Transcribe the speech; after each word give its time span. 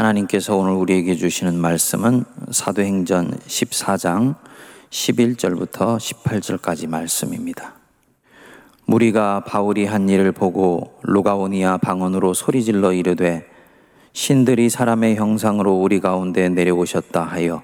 하나님께서 0.00 0.56
오늘 0.56 0.72
우리에게 0.72 1.14
주시는 1.14 1.58
말씀은 1.58 2.24
사도행전 2.50 3.32
14장 3.46 4.34
11절부터 4.88 5.98
18절까지 5.98 6.88
말씀입니다. 6.88 7.74
무리가 8.86 9.44
바울이 9.44 9.84
한 9.84 10.08
일을 10.08 10.32
보고 10.32 10.98
루가오니아 11.02 11.76
방언으로 11.78 12.32
소리질러 12.32 12.94
이르되 12.94 13.46
신들이 14.14 14.70
사람의 14.70 15.16
형상으로 15.16 15.74
우리 15.74 16.00
가운데 16.00 16.48
내려오셨다 16.48 17.22
하여 17.22 17.62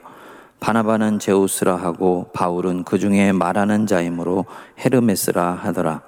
바나바는 0.61 1.19
제우스라 1.19 1.77
하고 1.77 2.29
바울은 2.35 2.85
그 2.85 2.99
중에 2.99 3.33
말하는 3.33 3.87
자이므로 3.87 4.45
헤르메스라 4.79 5.55
하더라. 5.55 6.03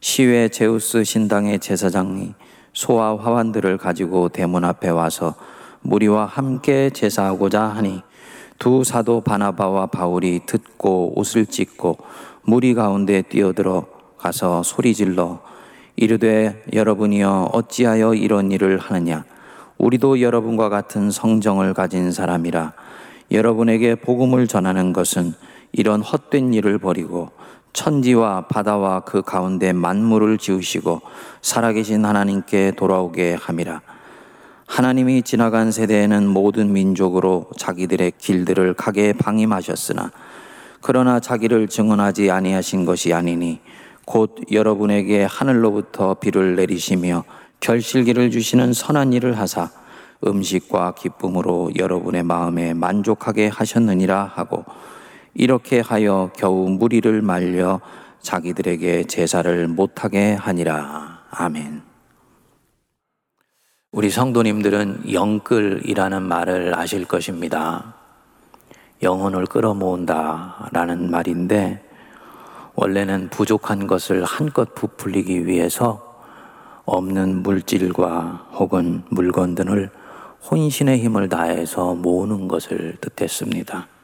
시외 0.00 0.50
제우스 0.50 1.04
신당의 1.04 1.58
제사장이 1.58 2.34
소와 2.78 3.18
화환들을 3.18 3.76
가지고 3.76 4.28
대문 4.28 4.64
앞에 4.64 4.88
와서 4.90 5.34
무리와 5.80 6.26
함께 6.26 6.90
제사하고자 6.90 7.60
하니 7.60 8.02
두 8.60 8.84
사도 8.84 9.20
바나바와 9.20 9.86
바울이 9.86 10.42
듣고 10.46 11.18
옷을 11.18 11.46
찢고 11.46 11.98
무리 12.44 12.74
가운데 12.74 13.22
뛰어들어 13.22 13.86
가서 14.16 14.62
소리질러 14.62 15.40
이르되 15.96 16.62
여러분이여 16.72 17.50
어찌하여 17.52 18.14
이런 18.14 18.52
일을 18.52 18.78
하느냐? 18.78 19.24
우리도 19.78 20.20
여러분과 20.20 20.68
같은 20.68 21.10
성정을 21.10 21.74
가진 21.74 22.12
사람이라. 22.12 22.74
여러분에게 23.32 23.96
복음을 23.96 24.46
전하는 24.46 24.92
것은 24.92 25.34
이런 25.72 26.00
헛된 26.00 26.54
일을 26.54 26.78
버리고 26.78 27.30
천지와 27.78 28.40
바다와 28.48 29.00
그 29.00 29.22
가운데 29.22 29.72
만물을 29.72 30.38
지으시고 30.38 31.00
살아계신 31.42 32.04
하나님께 32.04 32.72
돌아오게 32.72 33.34
함이라. 33.40 33.82
하나님이 34.66 35.22
지나간 35.22 35.70
세대에는 35.70 36.26
모든 36.26 36.72
민족으로 36.72 37.46
자기들의 37.56 38.14
길들을 38.18 38.74
가게 38.74 39.12
방임하셨으나 39.12 40.10
그러나 40.80 41.20
자기를 41.20 41.68
증언하지 41.68 42.32
아니하신 42.32 42.84
것이 42.84 43.14
아니니 43.14 43.60
곧 44.04 44.34
여러분에게 44.50 45.22
하늘로부터 45.22 46.14
비를 46.14 46.56
내리시며 46.56 47.22
결실기를 47.60 48.32
주시는 48.32 48.72
선한 48.72 49.12
일을 49.12 49.38
하사 49.38 49.70
음식과 50.26 50.94
기쁨으로 50.96 51.70
여러분의 51.78 52.24
마음에 52.24 52.74
만족하게 52.74 53.46
하셨느니라 53.46 54.32
하고 54.34 54.64
이렇게 55.38 55.78
하여 55.78 56.32
겨우 56.36 56.68
무리를 56.68 57.22
말려 57.22 57.80
자기들에게 58.20 59.04
제사를 59.04 59.68
못하게 59.68 60.34
하니라. 60.34 61.26
아멘. 61.30 61.80
우리 63.92 64.10
성도님들은 64.10 65.12
영끌이라는 65.12 66.22
말을 66.24 66.76
아실 66.76 67.04
것입니다. 67.04 67.94
영혼을 69.00 69.46
끌어모은다 69.46 70.70
라는 70.72 71.08
말인데, 71.08 71.88
원래는 72.74 73.28
부족한 73.30 73.86
것을 73.86 74.24
한껏 74.24 74.74
부풀리기 74.74 75.46
위해서 75.46 76.20
없는 76.84 77.44
물질과 77.44 78.48
혹은 78.54 79.04
물건들을 79.10 79.90
혼신의 80.50 80.98
힘을 80.98 81.28
다해서 81.28 81.94
모으는 81.94 82.48
것을 82.48 82.96
뜻했습니다. 83.00 83.97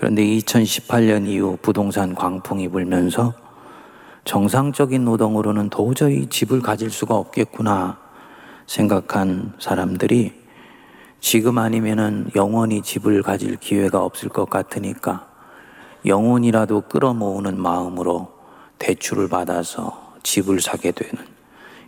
그런데 0.00 0.24
2018년 0.24 1.28
이후 1.28 1.58
부동산 1.60 2.14
광풍이 2.14 2.68
불면서 2.68 3.34
정상적인 4.24 5.04
노동으로는 5.04 5.68
도저히 5.68 6.26
집을 6.26 6.62
가질 6.62 6.88
수가 6.88 7.16
없겠구나 7.16 7.98
생각한 8.66 9.52
사람들이 9.58 10.32
지금 11.20 11.58
아니면은 11.58 12.30
영원히 12.34 12.80
집을 12.80 13.22
가질 13.22 13.56
기회가 13.56 14.02
없을 14.02 14.30
것 14.30 14.48
같으니까 14.48 15.28
영혼이라도 16.06 16.80
끌어모으는 16.88 17.60
마음으로 17.60 18.32
대출을 18.78 19.28
받아서 19.28 20.14
집을 20.22 20.62
사게 20.62 20.92
되는 20.92 21.26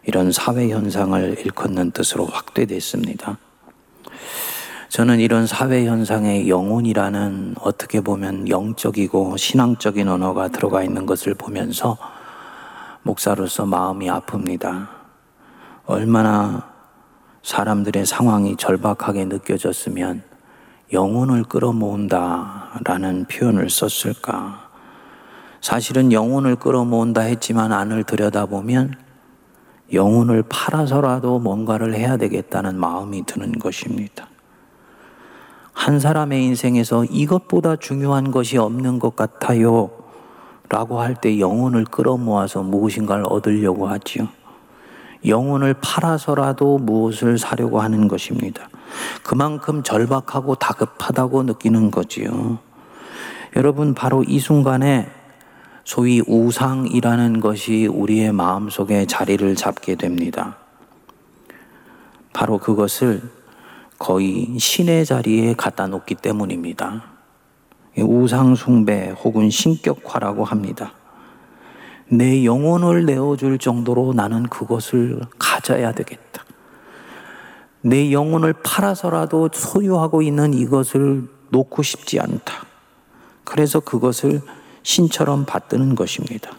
이런 0.04 0.32
사회 0.32 0.68
현상을 0.68 1.38
일컫는 1.38 1.92
뜻으로 1.92 2.26
확대됐습니다. 2.26 3.38
저는 4.92 5.20
이런 5.20 5.46
사회 5.46 5.86
현상의 5.86 6.50
영혼이라는 6.50 7.54
어떻게 7.62 8.02
보면 8.02 8.50
영적이고 8.50 9.38
신앙적인 9.38 10.06
언어가 10.06 10.48
들어가 10.48 10.82
있는 10.82 11.06
것을 11.06 11.32
보면서 11.32 11.96
목사로서 13.02 13.64
마음이 13.64 14.10
아픕니다. 14.10 14.88
얼마나 15.86 16.68
사람들의 17.42 18.04
상황이 18.04 18.54
절박하게 18.58 19.24
느껴졌으면 19.24 20.24
영혼을 20.92 21.44
끌어모은다 21.44 22.80
라는 22.84 23.24
표현을 23.24 23.70
썼을까. 23.70 24.68
사실은 25.62 26.12
영혼을 26.12 26.54
끌어모은다 26.56 27.22
했지만 27.22 27.72
안을 27.72 28.04
들여다보면 28.04 28.94
영혼을 29.94 30.44
팔아서라도 30.46 31.38
뭔가를 31.38 31.94
해야 31.94 32.18
되겠다는 32.18 32.78
마음이 32.78 33.24
드는 33.24 33.52
것입니다. 33.52 34.28
한 35.72 35.98
사람의 35.98 36.44
인생에서 36.44 37.04
이것보다 37.04 37.76
중요한 37.76 38.30
것이 38.30 38.58
없는 38.58 38.98
것 38.98 39.16
같아요. 39.16 39.90
라고 40.68 41.00
할 41.00 41.14
때 41.16 41.38
영혼을 41.38 41.84
끌어모아서 41.84 42.62
무엇인가를 42.62 43.24
얻으려고 43.28 43.88
하지요. 43.88 44.28
영혼을 45.26 45.74
팔아서라도 45.74 46.78
무엇을 46.78 47.38
사려고 47.38 47.80
하는 47.80 48.08
것입니다. 48.08 48.68
그만큼 49.22 49.82
절박하고 49.82 50.54
다급하다고 50.56 51.44
느끼는 51.44 51.90
거지요. 51.90 52.58
여러분, 53.56 53.94
바로 53.94 54.24
이 54.24 54.38
순간에 54.38 55.08
소위 55.84 56.22
우상이라는 56.26 57.40
것이 57.40 57.86
우리의 57.86 58.32
마음 58.32 58.70
속에 58.70 59.06
자리를 59.06 59.54
잡게 59.56 59.94
됩니다. 59.94 60.56
바로 62.32 62.58
그것을 62.58 63.20
거의 64.02 64.58
신의 64.58 65.06
자리에 65.06 65.54
갖다 65.54 65.86
놓기 65.86 66.16
때문입니다. 66.16 67.04
우상숭배 67.96 69.14
혹은 69.22 69.48
신격화라고 69.48 70.44
합니다. 70.44 70.94
내 72.08 72.44
영혼을 72.44 73.06
내어줄 73.06 73.58
정도로 73.58 74.12
나는 74.12 74.42
그것을 74.48 75.20
가져야 75.38 75.92
되겠다. 75.92 76.42
내 77.80 78.10
영혼을 78.10 78.52
팔아서라도 78.54 79.50
소유하고 79.52 80.22
있는 80.22 80.52
이것을 80.52 81.28
놓고 81.50 81.84
싶지 81.84 82.18
않다. 82.18 82.66
그래서 83.44 83.78
그것을 83.78 84.40
신처럼 84.82 85.44
받드는 85.44 85.94
것입니다. 85.94 86.50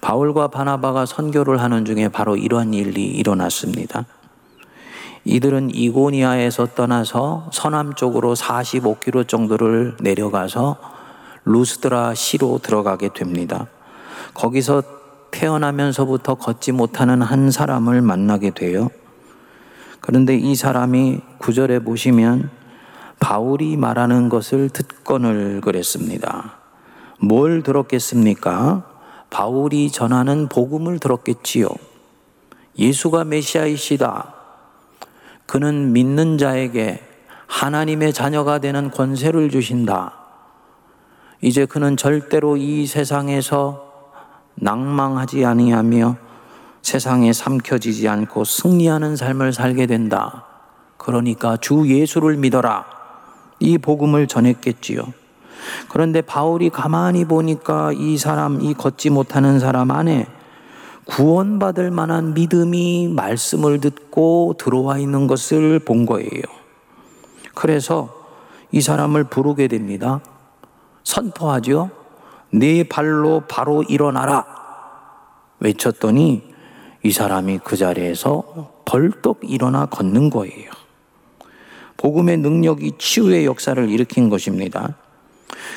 바울과 0.00 0.48
바나바가 0.48 1.06
선교를 1.06 1.60
하는 1.60 1.84
중에 1.84 2.08
바로 2.08 2.36
이러한 2.36 2.74
일이 2.74 3.04
일어났습니다. 3.04 4.04
이들은 5.24 5.74
이고니아에서 5.74 6.74
떠나서 6.74 7.50
서남 7.52 7.94
쪽으로 7.94 8.34
45km 8.34 9.28
정도를 9.28 9.96
내려가서 10.00 10.76
루스드라 11.44 12.14
시로 12.14 12.58
들어가게 12.58 13.10
됩니다. 13.14 13.66
거기서 14.34 14.82
태어나면서부터 15.30 16.36
걷지 16.36 16.72
못하는 16.72 17.22
한 17.22 17.50
사람을 17.50 18.00
만나게 18.00 18.50
돼요. 18.50 18.88
그런데 20.00 20.36
이 20.36 20.54
사람이 20.54 21.20
구절에 21.38 21.80
보시면 21.80 22.50
바울이 23.20 23.76
말하는 23.76 24.28
것을 24.28 24.70
듣건을 24.70 25.60
그랬습니다. 25.60 26.58
뭘 27.20 27.62
들었겠습니까? 27.62 28.84
바울이 29.30 29.90
전하는 29.90 30.48
복음을 30.48 30.98
들었겠지요. 30.98 31.68
예수가 32.78 33.24
메시아이시다. 33.24 34.37
그는 35.48 35.94
믿는 35.94 36.36
자에게 36.36 37.02
하나님의 37.46 38.12
자녀가 38.12 38.58
되는 38.58 38.90
권세를 38.90 39.48
주신다. 39.48 40.12
이제 41.40 41.64
그는 41.64 41.96
절대로 41.96 42.58
이 42.58 42.84
세상에서 42.84 44.12
낭망하지 44.56 45.46
아니하며 45.46 46.16
세상에 46.82 47.32
삼켜지지 47.32 48.08
않고 48.08 48.44
승리하는 48.44 49.16
삶을 49.16 49.54
살게 49.54 49.86
된다. 49.86 50.44
그러니까 50.98 51.56
주 51.56 51.88
예수를 51.88 52.36
믿어라. 52.36 52.84
이 53.58 53.78
복음을 53.78 54.26
전했겠지요. 54.26 55.00
그런데 55.88 56.20
바울이 56.20 56.68
가만히 56.68 57.24
보니까 57.24 57.92
이 57.94 58.18
사람, 58.18 58.60
이 58.60 58.74
걷지 58.74 59.08
못하는 59.08 59.58
사람 59.58 59.92
안에 59.92 60.26
구원받을 61.08 61.90
만한 61.90 62.34
믿음이 62.34 63.08
말씀을 63.08 63.80
듣고 63.80 64.54
들어와 64.58 64.98
있는 64.98 65.26
것을 65.26 65.78
본 65.78 66.04
거예요. 66.04 66.42
그래서 67.54 68.14
이 68.70 68.82
사람을 68.82 69.24
부르게 69.24 69.68
됩니다. 69.68 70.20
선포하죠. 71.04 71.90
네 72.52 72.84
발로 72.84 73.42
바로 73.48 73.82
일어나라. 73.82 74.44
외쳤더니 75.60 76.42
이 77.02 77.10
사람이 77.10 77.60
그 77.64 77.76
자리에서 77.76 78.82
벌떡 78.84 79.40
일어나 79.44 79.86
걷는 79.86 80.28
거예요. 80.28 80.70
복음의 81.96 82.36
능력이 82.36 82.92
치유의 82.98 83.46
역사를 83.46 83.88
일으킨 83.88 84.28
것입니다. 84.28 84.96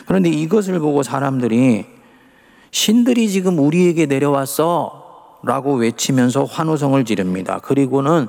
그런데 0.06 0.30
이것을 0.30 0.80
보고 0.80 1.04
사람들이 1.04 1.86
신들이 2.72 3.30
지금 3.30 3.60
우리에게 3.60 4.06
내려왔어 4.06 5.01
라고 5.44 5.76
외치면서 5.76 6.46
환호성을 6.46 7.04
지릅니다. 7.06 7.60
그리고는 7.64 8.28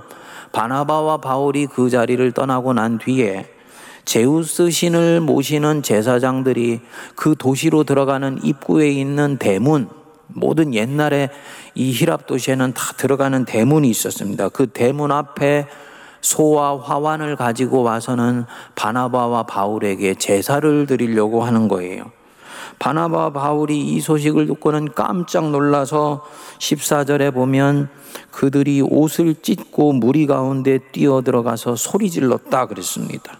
바나바와 0.52 1.18
바울이 1.18 1.66
그 1.66 1.90
자리를 1.90 2.32
떠나고 2.32 2.72
난 2.74 2.98
뒤에 2.98 3.46
제우스 4.04 4.70
신을 4.70 5.20
모시는 5.20 5.82
제사장들이 5.82 6.80
그 7.14 7.34
도시로 7.38 7.84
들어가는 7.84 8.40
입구에 8.42 8.88
있는 8.88 9.38
대문, 9.38 9.88
모든 10.26 10.74
옛날에 10.74 11.30
이 11.74 11.92
히랍 11.92 12.26
도시에는 12.26 12.74
다 12.74 12.94
들어가는 12.96 13.44
대문이 13.44 13.88
있었습니다. 13.88 14.48
그 14.48 14.66
대문 14.66 15.12
앞에 15.12 15.66
소와 16.20 16.78
화환을 16.80 17.36
가지고 17.36 17.82
와서는 17.82 18.44
바나바와 18.74 19.44
바울에게 19.44 20.14
제사를 20.14 20.86
드리려고 20.86 21.42
하는 21.42 21.68
거예요. 21.68 22.10
바나바 22.82 23.30
바울이 23.30 23.78
이 23.78 24.00
소식을 24.00 24.48
듣고는 24.48 24.92
깜짝 24.92 25.52
놀라서 25.52 26.26
14절에 26.58 27.32
보면 27.32 27.88
그들이 28.32 28.80
옷을 28.80 29.36
찢고 29.40 29.92
무리 29.92 30.26
가운데 30.26 30.78
뛰어 30.90 31.22
들어가서 31.22 31.76
소리 31.76 32.10
질렀다 32.10 32.66
그랬습니다. 32.66 33.38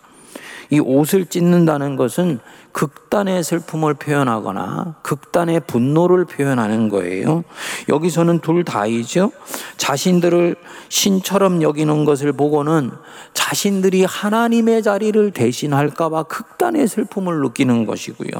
이 0.73 0.81
옷을 0.81 1.27
찢는다는 1.27 1.97
것은 1.97 2.39
극단의 2.73 3.45
슬픔을 3.45 3.93
표현하거나 3.93 4.95
극단의 5.03 5.61
분노를 5.67 6.25
표현하는 6.25 6.89
거예요. 6.89 7.45
여기서는 7.91 8.39
둘 8.39 8.65
다이죠. 8.65 9.33
자신들을 9.77 10.57
신처럼 10.89 11.61
여기는 11.61 12.07
것을 12.07 12.33
보고는 12.33 12.91
자신들이 13.35 14.07
하나님의 14.07 14.83
자리를 14.83 15.33
대신할까봐 15.33 16.23
극단의 16.23 16.89
슬픔을 16.89 17.43
느끼는 17.43 17.85
것이고요. 17.85 18.31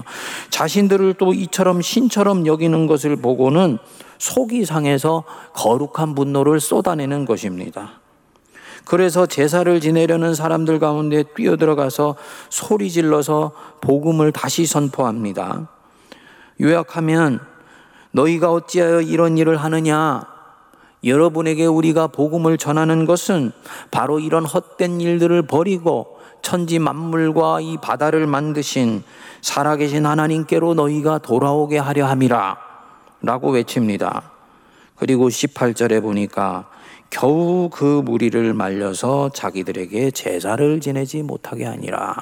자신들을 0.49 1.17
또 1.19 1.35
이처럼 1.35 1.83
신처럼 1.83 2.47
여기는 2.47 2.87
것을 2.87 3.17
보고는 3.17 3.77
속이 4.17 4.65
상해서 4.65 5.25
거룩한 5.53 6.15
분노를 6.15 6.61
쏟아내는 6.61 7.27
것입니다. 7.27 8.02
그래서 8.85 9.27
제사를 9.27 9.81
지내려는 9.81 10.35
사람들 10.35 10.79
가운데 10.79 11.23
뛰어들어가서 11.23 12.17
소리 12.51 12.91
질러서 12.91 13.53
복음을 13.81 14.33
다시 14.33 14.67
선포합니다. 14.67 15.69
요약하면 16.61 17.41
너희가 18.13 18.53
어찌하여 18.53 19.01
이런 19.01 19.39
일을 19.39 19.57
하느냐? 19.57 20.23
여러분에게 21.05 21.67
우리가 21.67 22.09
복음을 22.09 22.59
전하는 22.59 23.07
것은 23.07 23.53
바로 23.91 24.21
이런 24.21 24.45
헛된 24.45 25.01
일들을 25.01 25.43
버리고 25.43 26.19
천지 26.43 26.79
만물과 26.79 27.61
이 27.61 27.79
바다를 27.81 28.27
만드신 28.27 29.03
살아계신 29.41 30.07
하나님께로 30.07 30.75
너희가 30.75 31.19
돌아오게 31.19 31.79
하려 31.79 32.07
함이라 32.07 32.57
라고 33.23 33.51
외칩니다. 33.51 34.31
그리고 34.97 35.29
18절에 35.29 36.01
보니까 36.03 36.69
겨우 37.13 37.69
그 37.71 37.85
무리를 37.85 38.55
말려서 38.55 39.29
자기들에게 39.35 40.13
제사를 40.13 40.81
지내지 40.81 41.23
못하게 41.23 41.67
하니라. 41.67 42.17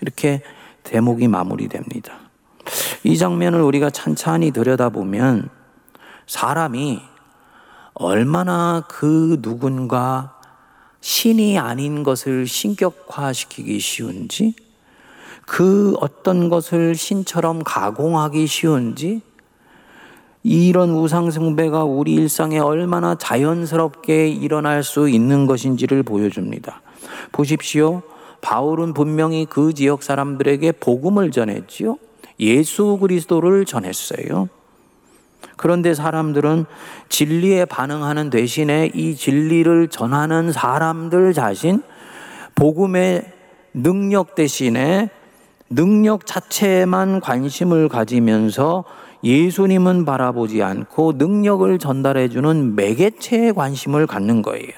이렇게 0.00 0.42
대목이 0.84 1.26
마무리됩니다. 1.26 2.14
이 3.02 3.18
장면을 3.18 3.60
우리가 3.60 3.90
찬찬히 3.90 4.52
들여다보면 4.52 5.50
사람이 6.28 7.02
얼마나 7.94 8.84
그 8.88 9.40
누군가 9.42 10.38
신이 11.00 11.58
아닌 11.58 12.04
것을 12.04 12.46
신격화시키기 12.46 13.80
쉬운지, 13.80 14.54
그 15.46 15.96
어떤 16.00 16.48
것을 16.48 16.94
신처럼 16.94 17.64
가공하기 17.64 18.46
쉬운지, 18.46 19.20
이런 20.44 20.90
우상숭배가 20.90 21.84
우리 21.84 22.12
일상에 22.12 22.58
얼마나 22.58 23.14
자연스럽게 23.14 24.28
일어날 24.28 24.84
수 24.84 25.08
있는 25.08 25.46
것인지를 25.46 26.02
보여줍니다. 26.02 26.82
보십시오. 27.32 28.02
바울은 28.42 28.92
분명히 28.92 29.46
그 29.48 29.72
지역 29.72 30.02
사람들에게 30.02 30.72
복음을 30.72 31.30
전했지요. 31.30 31.96
예수 32.40 32.98
그리스도를 33.00 33.64
전했어요. 33.64 34.50
그런데 35.56 35.94
사람들은 35.94 36.66
진리에 37.08 37.64
반응하는 37.64 38.28
대신에 38.28 38.90
이 38.94 39.14
진리를 39.14 39.88
전하는 39.88 40.52
사람들 40.52 41.32
자신, 41.32 41.82
복음의 42.54 43.24
능력 43.72 44.34
대신에 44.34 45.08
능력 45.70 46.26
자체에만 46.26 47.20
관심을 47.20 47.88
가지면서 47.88 48.84
예수님은 49.24 50.04
바라보지 50.04 50.62
않고 50.62 51.14
능력을 51.16 51.78
전달해주는 51.78 52.76
매개체에 52.76 53.52
관심을 53.52 54.06
갖는 54.06 54.42
거예요. 54.42 54.72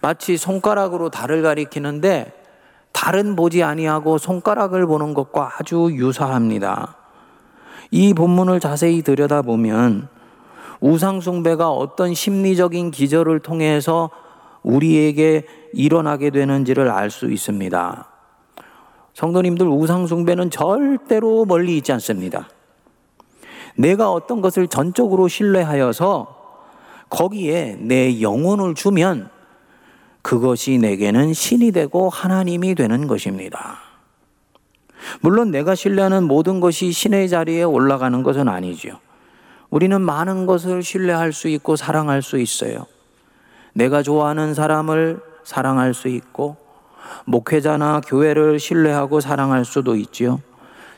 마치 0.00 0.36
손가락으로 0.36 1.10
달을 1.10 1.42
가리키는데 1.42 2.32
달은 2.92 3.36
보지 3.36 3.62
아니하고 3.62 4.18
손가락을 4.18 4.86
보는 4.86 5.14
것과 5.14 5.52
아주 5.58 5.90
유사합니다. 5.92 6.96
이 7.92 8.14
본문을 8.14 8.58
자세히 8.58 9.02
들여다보면 9.02 10.08
우상숭배가 10.80 11.70
어떤 11.70 12.14
심리적인 12.14 12.90
기절을 12.90 13.40
통해서 13.40 14.10
우리에게 14.62 15.46
일어나게 15.72 16.30
되는지를 16.30 16.90
알 16.90 17.10
수 17.10 17.30
있습니다. 17.30 18.06
성도님들 19.14 19.68
우상숭배는 19.68 20.50
절대로 20.50 21.44
멀리 21.44 21.76
있지 21.76 21.92
않습니다. 21.92 22.48
내가 23.76 24.10
어떤 24.10 24.40
것을 24.40 24.68
전적으로 24.68 25.28
신뢰하여서 25.28 26.36
거기에 27.08 27.76
내 27.80 28.20
영혼을 28.20 28.74
주면 28.74 29.30
그것이 30.22 30.78
내게는 30.78 31.32
신이 31.32 31.72
되고 31.72 32.08
하나님이 32.08 32.74
되는 32.74 33.06
것입니다. 33.06 33.78
물론 35.20 35.50
내가 35.50 35.74
신뢰하는 35.74 36.24
모든 36.24 36.60
것이 36.60 36.92
신의 36.92 37.28
자리에 37.28 37.62
올라가는 37.62 38.22
것은 38.22 38.48
아니죠. 38.48 38.98
우리는 39.70 40.00
많은 40.00 40.46
것을 40.46 40.82
신뢰할 40.82 41.32
수 41.32 41.48
있고 41.48 41.76
사랑할 41.76 42.22
수 42.22 42.38
있어요. 42.38 42.86
내가 43.72 44.02
좋아하는 44.02 44.52
사람을 44.52 45.20
사랑할 45.44 45.94
수 45.94 46.08
있고, 46.08 46.56
목회자나 47.24 48.02
교회를 48.06 48.58
신뢰하고 48.58 49.20
사랑할 49.20 49.64
수도 49.64 49.96
있지요. 49.96 50.40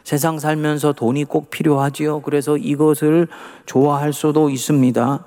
세상 0.05 0.39
살면서 0.39 0.93
돈이 0.93 1.25
꼭 1.25 1.51
필요하지요. 1.51 2.23
그래서 2.23 2.57
이것을 2.57 3.29
좋아할 3.67 4.13
수도 4.13 4.51
있습니다. 4.51 5.25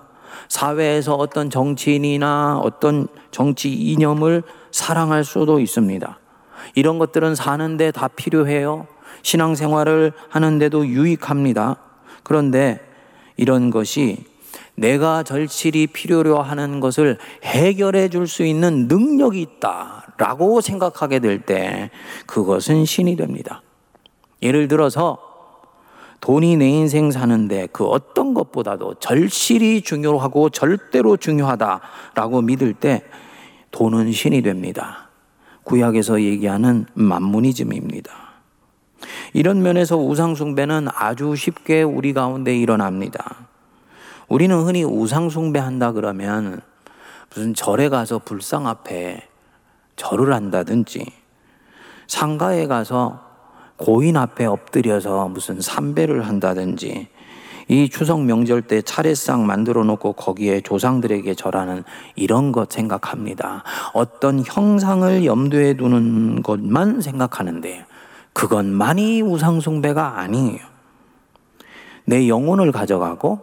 사회에서 0.49 1.15
어떤 1.15 1.49
정치인이나 1.49 2.59
어떤 2.63 3.07
정치 3.31 3.71
이념을 3.73 4.43
사랑할 4.71 5.23
수도 5.23 5.59
있습니다. 5.59 6.19
이런 6.75 6.99
것들은 6.99 7.35
사는데 7.35 7.91
다 7.91 8.07
필요해요. 8.07 8.87
신앙생활을 9.21 10.13
하는데도 10.29 10.87
유익합니다. 10.87 11.77
그런데 12.23 12.79
이런 13.37 13.69
것이 13.69 14.25
내가 14.75 15.23
절실히 15.23 15.87
필요로 15.87 16.41
하는 16.41 16.79
것을 16.79 17.17
해결해 17.43 18.09
줄 18.09 18.27
수 18.27 18.43
있는 18.43 18.87
능력이 18.87 19.41
있다라고 19.41 20.59
생각하게 20.61 21.19
될 21.19 21.41
때 21.41 21.91
그것은 22.25 22.85
신이 22.85 23.15
됩니다. 23.15 23.61
예를 24.41 24.67
들어서 24.67 25.17
돈이 26.21 26.57
내 26.57 26.67
인생 26.67 27.11
사는데 27.11 27.67
그 27.71 27.85
어떤 27.85 28.33
것보다도 28.33 28.95
절실히 28.95 29.81
중요하고 29.81 30.49
절대로 30.49 31.17
중요하다라고 31.17 32.41
믿을 32.41 32.73
때 32.73 33.03
돈은 33.71 34.11
신이 34.11 34.41
됩니다. 34.41 35.09
구약에서 35.63 36.21
얘기하는 36.21 36.85
만무니즘입니다. 36.93 38.11
이런 39.33 39.61
면에서 39.61 39.97
우상숭배는 39.97 40.87
아주 40.95 41.35
쉽게 41.35 41.83
우리 41.83 42.13
가운데 42.13 42.57
일어납니다. 42.57 43.47
우리는 44.27 44.57
흔히 44.63 44.83
우상숭배한다 44.83 45.91
그러면 45.91 46.61
무슨 47.29 47.53
절에 47.53 47.89
가서 47.89 48.19
불상 48.19 48.65
앞에 48.65 49.27
절을 49.95 50.33
한다든지 50.33 51.05
상가에 52.07 52.65
가서 52.67 53.24
고인 53.77 54.17
앞에 54.17 54.45
엎드려서 54.45 55.27
무슨 55.27 55.59
삼배를 55.59 56.27
한다든지 56.27 57.07
이 57.67 57.89
추석 57.89 58.21
명절 58.21 58.61
때 58.63 58.81
차례상 58.81 59.45
만들어 59.47 59.83
놓고 59.83 60.13
거기에 60.13 60.61
조상들에게 60.61 61.33
절하는 61.33 61.83
이런 62.15 62.51
것 62.51 62.71
생각합니다. 62.71 63.63
어떤 63.93 64.43
형상을 64.45 65.25
염두에 65.25 65.73
두는 65.73 66.43
것만 66.43 67.01
생각하는데 67.01 67.85
그것만이 68.33 69.21
우상숭배가 69.23 70.19
아니에요. 70.19 70.59
내 72.05 72.27
영혼을 72.27 72.71
가져가고 72.71 73.39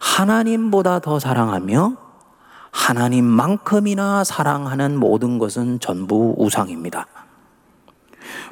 하나님보다 0.00 0.98
더 0.98 1.18
사랑하며 1.18 1.96
하나님만큼이나 2.70 4.22
사랑하는 4.22 4.98
모든 4.98 5.38
것은 5.38 5.80
전부 5.80 6.34
우상입니다. 6.36 7.06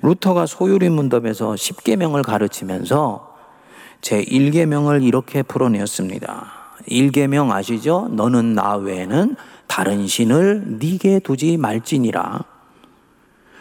루터가 0.03 0.47
소유리 0.47 0.89
문답에서 0.89 1.53
10계명을 1.53 2.25
가르치면서 2.25 3.35
제 4.01 4.23
1계명을 4.23 5.03
이렇게 5.03 5.43
풀어내었습니다. 5.43 6.53
1계명 6.89 7.51
아시죠? 7.51 8.09
너는 8.13 8.55
나 8.55 8.77
외에는 8.77 9.37
다른 9.67 10.07
신을 10.07 10.79
네게 10.79 11.21
두지 11.21 11.57
말지니라. 11.57 12.45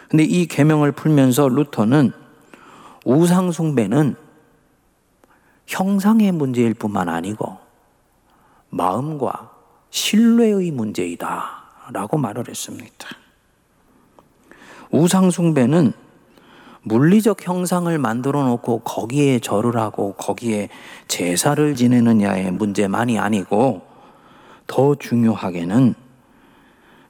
근데 0.08 0.22
이 0.22 0.46
계명을 0.46 0.92
풀면서 0.92 1.48
루터는 1.48 2.12
우상 3.04 3.50
숭배는 3.50 4.14
형상의 5.66 6.30
문제일 6.32 6.74
뿐만 6.74 7.08
아니고 7.08 7.58
마음과 8.70 9.50
신뢰의 9.90 10.70
문제이다. 10.70 11.66
라고 11.92 12.18
말을 12.18 12.48
했습니다. 12.48 13.08
우상숭배는 14.90 15.92
물리적 16.88 17.44
형상을 17.44 17.98
만들어 17.98 18.44
놓고 18.44 18.80
거기에 18.80 19.40
절을 19.40 19.76
하고 19.76 20.12
거기에 20.12 20.68
제사를 21.08 21.74
지내느냐의 21.74 22.52
문제만이 22.52 23.18
아니고 23.18 23.82
더 24.68 24.94
중요하게는 24.94 25.96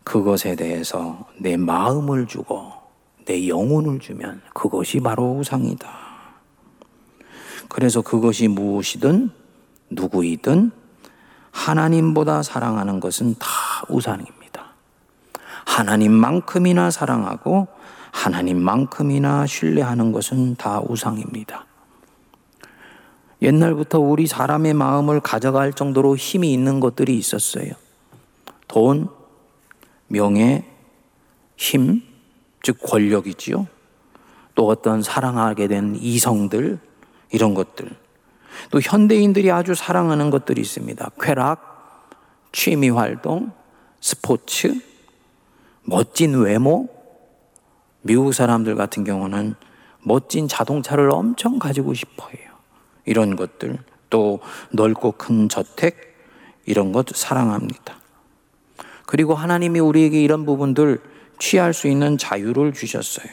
그것에 0.02 0.56
대해서 0.56 1.26
내 1.38 1.58
마음을 1.58 2.26
주고 2.26 2.72
내 3.26 3.48
영혼을 3.48 3.98
주면 3.98 4.40
그것이 4.54 5.00
바로 5.00 5.32
우상이다. 5.32 5.86
그래서 7.68 8.00
그것이 8.00 8.48
무엇이든 8.48 9.30
누구이든 9.90 10.70
하나님보다 11.50 12.42
사랑하는 12.42 12.98
것은 12.98 13.34
다 13.38 13.48
우상입니다. 13.90 14.68
하나님만큼이나 15.66 16.90
사랑하고 16.90 17.75
하나님만큼이나 18.12 19.46
신뢰하는 19.46 20.12
것은 20.12 20.56
다 20.56 20.80
우상입니다. 20.80 21.66
옛날부터 23.42 23.98
우리 24.00 24.26
사람의 24.26 24.74
마음을 24.74 25.20
가져갈 25.20 25.72
정도로 25.72 26.16
힘이 26.16 26.52
있는 26.52 26.80
것들이 26.80 27.16
있었어요. 27.16 27.72
돈, 28.66 29.08
명예, 30.08 30.64
힘, 31.56 32.02
즉 32.62 32.78
권력이지요. 32.82 33.66
또 34.54 34.68
어떤 34.68 35.02
사랑하게 35.02 35.68
된 35.68 35.96
이성들, 35.96 36.78
이런 37.30 37.54
것들. 37.54 37.90
또 38.70 38.80
현대인들이 38.80 39.50
아주 39.50 39.74
사랑하는 39.74 40.30
것들이 40.30 40.60
있습니다. 40.62 41.10
쾌락, 41.20 42.10
취미 42.52 42.88
활동, 42.88 43.52
스포츠, 44.00 44.80
멋진 45.82 46.34
외모. 46.34 46.88
미국 48.06 48.32
사람들 48.32 48.76
같은 48.76 49.02
경우는 49.02 49.56
멋진 50.02 50.46
자동차를 50.46 51.10
엄청 51.10 51.58
가지고 51.58 51.92
싶어 51.92 52.28
해요. 52.28 52.52
이런 53.04 53.34
것들. 53.34 53.78
또 54.08 54.38
넓고 54.70 55.12
큰 55.12 55.48
저택, 55.48 56.16
이런 56.64 56.92
것 56.92 57.08
사랑합니다. 57.08 57.96
그리고 59.06 59.34
하나님이 59.34 59.80
우리에게 59.80 60.22
이런 60.22 60.46
부분들 60.46 61.00
취할 61.40 61.74
수 61.74 61.88
있는 61.88 62.16
자유를 62.16 62.72
주셨어요. 62.72 63.26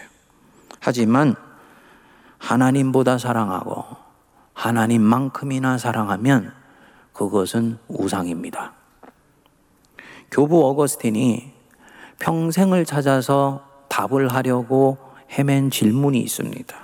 하지만 0.80 1.36
하나님보다 2.40 3.20
사랑하고 3.20 3.86
하나님만큼이나 4.54 5.78
사랑하면 5.78 6.52
그것은 7.14 7.78
우상입니다. 7.88 8.74
교부 10.32 10.66
어거스틴이 10.66 11.54
평생을 12.18 12.86
찾아서 12.86 13.73
답을 13.94 14.28
하려고 14.28 14.98
헤맨 15.30 15.70
질문이 15.70 16.20
있습니다. 16.20 16.76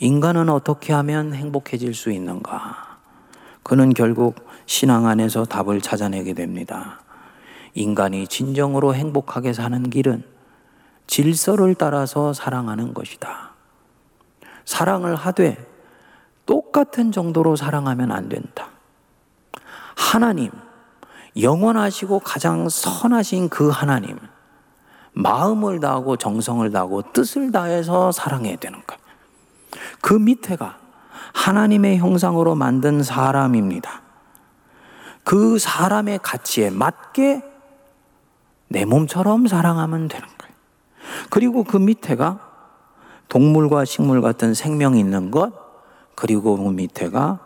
인간은 0.00 0.48
어떻게 0.48 0.92
하면 0.92 1.34
행복해질 1.34 1.94
수 1.94 2.10
있는가? 2.10 2.98
그는 3.62 3.94
결국 3.94 4.34
신앙 4.66 5.06
안에서 5.06 5.44
답을 5.44 5.80
찾아내게 5.80 6.32
됩니다. 6.32 7.00
인간이 7.74 8.26
진정으로 8.26 8.92
행복하게 8.92 9.52
사는 9.52 9.88
길은 9.88 10.24
질서를 11.06 11.76
따라서 11.76 12.32
사랑하는 12.32 12.92
것이다. 12.92 13.52
사랑을 14.64 15.14
하되 15.14 15.64
똑같은 16.44 17.12
정도로 17.12 17.54
사랑하면 17.54 18.10
안 18.10 18.28
된다. 18.28 18.70
하나님, 19.94 20.50
영원하시고 21.40 22.18
가장 22.18 22.68
선하신 22.68 23.48
그 23.48 23.68
하나님, 23.68 24.18
마음을 25.12 25.80
다하고 25.80 26.16
정성을 26.16 26.70
다하고 26.70 27.12
뜻을 27.12 27.52
다해서 27.52 28.12
사랑해야 28.12 28.56
되는 28.56 28.80
것. 28.86 28.98
그 30.00 30.14
밑에가 30.14 30.78
하나님의 31.32 31.98
형상으로 31.98 32.54
만든 32.54 33.02
사람입니다. 33.02 34.02
그 35.24 35.58
사람의 35.58 36.20
가치에 36.22 36.70
맞게 36.70 37.42
내 38.68 38.84
몸처럼 38.84 39.46
사랑하면 39.46 40.08
되는 40.08 40.26
거예요. 40.26 40.54
그리고 41.28 41.64
그 41.64 41.76
밑에가 41.76 42.40
동물과 43.28 43.84
식물 43.84 44.22
같은 44.22 44.54
생명이 44.54 44.98
있는 44.98 45.30
것, 45.30 45.52
그리고 46.14 46.56
그 46.56 46.70
밑에가 46.70 47.38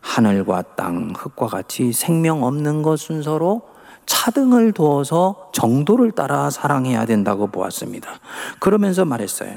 하늘과 0.00 0.62
땅, 0.76 1.12
흙과 1.16 1.46
같이 1.46 1.92
생명 1.92 2.42
없는 2.42 2.82
것 2.82 2.98
순서로 2.98 3.62
차등을 4.06 4.72
두어서 4.72 5.50
정도를 5.52 6.12
따라 6.12 6.50
사랑해야 6.50 7.06
된다고 7.06 7.46
보았습니다. 7.46 8.10
그러면서 8.58 9.04
말했어요. 9.04 9.56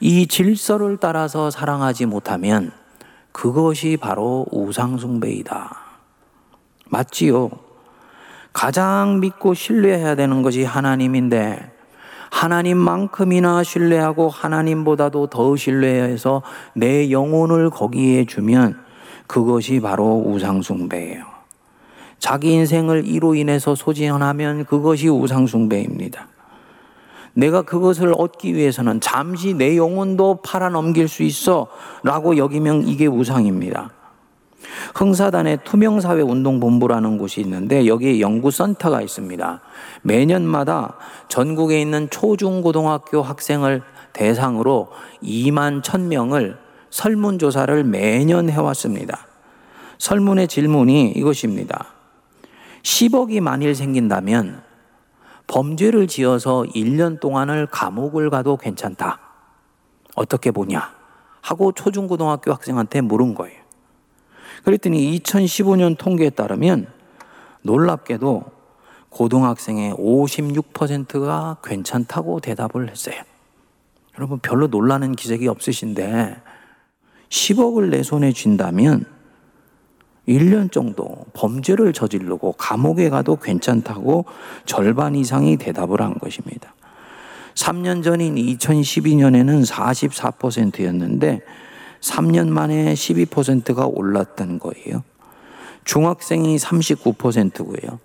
이 0.00 0.26
질서를 0.26 0.96
따라서 0.96 1.50
사랑하지 1.50 2.06
못하면 2.06 2.72
그것이 3.32 3.96
바로 4.00 4.46
우상숭배이다. 4.50 5.76
맞지요? 6.88 7.50
가장 8.52 9.20
믿고 9.20 9.54
신뢰해야 9.54 10.16
되는 10.16 10.42
것이 10.42 10.64
하나님인데 10.64 11.70
하나님만큼이나 12.30 13.62
신뢰하고 13.62 14.28
하나님보다도 14.28 15.28
더 15.28 15.56
신뢰해서 15.56 16.42
내 16.74 17.10
영혼을 17.10 17.70
거기에 17.70 18.24
주면 18.24 18.80
그것이 19.26 19.80
바로 19.80 20.22
우상숭배예요. 20.26 21.29
자기 22.20 22.52
인생을 22.52 23.06
이로 23.08 23.34
인해서 23.34 23.74
소진하면 23.74 24.66
그것이 24.66 25.08
우상숭배입니다. 25.08 26.28
내가 27.32 27.62
그것을 27.62 28.12
얻기 28.16 28.54
위해서는 28.54 29.00
잠시 29.00 29.54
내 29.54 29.76
영혼도 29.76 30.42
팔아 30.42 30.68
넘길 30.68 31.08
수 31.08 31.22
있어 31.22 31.68
라고 32.04 32.36
여기면 32.36 32.86
이게 32.86 33.06
우상입니다. 33.06 33.90
흥사단의 34.94 35.60
투명사회 35.64 36.20
운동본부라는 36.20 37.16
곳이 37.16 37.40
있는데 37.40 37.86
여기에 37.86 38.20
연구센터가 38.20 39.00
있습니다. 39.00 39.60
매년마다 40.02 40.96
전국에 41.28 41.80
있는 41.80 42.10
초중고등학교 42.10 43.22
학생을 43.22 43.82
대상으로 44.12 44.88
2만 45.22 45.82
1000명을 45.82 46.58
설문조사를 46.90 47.84
매년 47.84 48.50
해왔습니다. 48.50 49.26
설문의 49.98 50.48
질문이 50.48 51.12
이것입니다. 51.12 51.99
10억이 52.82 53.40
만일 53.40 53.74
생긴다면 53.74 54.62
범죄를 55.46 56.06
지어서 56.06 56.64
1년 56.74 57.20
동안을 57.20 57.66
감옥을 57.66 58.30
가도 58.30 58.56
괜찮다. 58.56 59.18
어떻게 60.14 60.50
보냐? 60.50 60.94
하고 61.42 61.72
초중고등학교 61.72 62.52
학생한테 62.52 63.00
물은 63.00 63.34
거예요. 63.34 63.58
그랬더니 64.64 65.18
2015년 65.18 65.96
통계에 65.98 66.30
따르면 66.30 66.86
놀랍게도 67.62 68.44
고등학생의 69.08 69.94
56%가 69.94 71.58
괜찮다고 71.64 72.40
대답을 72.40 72.90
했어요. 72.90 73.16
여러분 74.18 74.38
별로 74.38 74.66
놀라는 74.66 75.16
기색이 75.16 75.48
없으신데 75.48 76.42
10억을 77.28 77.90
내 77.90 78.02
손에 78.02 78.32
쥔다면 78.32 79.06
1년 80.30 80.70
정도 80.70 81.24
범죄를 81.32 81.92
저지르고 81.92 82.52
감옥에 82.52 83.10
가도 83.10 83.36
괜찮다고 83.36 84.24
절반 84.64 85.14
이상이 85.14 85.56
대답을 85.56 86.00
한 86.00 86.18
것입니다. 86.18 86.74
3년 87.54 88.02
전인 88.02 88.36
2012년에는 88.36 89.66
44%였는데 89.66 91.40
3년 92.00 92.48
만에 92.48 92.94
12%가 92.94 93.86
올랐던 93.86 94.58
거예요. 94.60 95.02
중학생이 95.84 96.56
39%고요. 96.56 97.98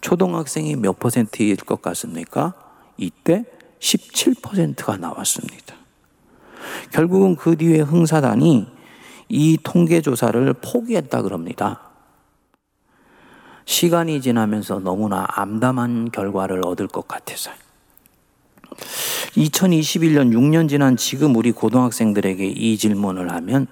초등학생이 0.00 0.76
몇 0.76 0.98
퍼센트일 0.98 1.56
것 1.56 1.80
같습니까? 1.80 2.54
이때 2.96 3.44
17%가 3.78 4.96
나왔습니다. 4.96 5.76
결국은 6.90 7.36
그 7.36 7.56
뒤에 7.56 7.80
흥사단이 7.80 8.66
이 9.34 9.56
통계조사를 9.62 10.52
포기했다 10.62 11.22
그럽니다. 11.22 11.80
시간이 13.64 14.20
지나면서 14.20 14.78
너무나 14.78 15.26
암담한 15.26 16.10
결과를 16.10 16.60
얻을 16.66 16.86
것 16.86 17.08
같아서요. 17.08 17.54
2021년 19.34 20.34
6년 20.34 20.68
지난 20.68 20.98
지금 20.98 21.34
우리 21.34 21.50
고등학생들에게 21.50 22.46
이 22.46 22.76
질문을 22.76 23.32
하면 23.32 23.68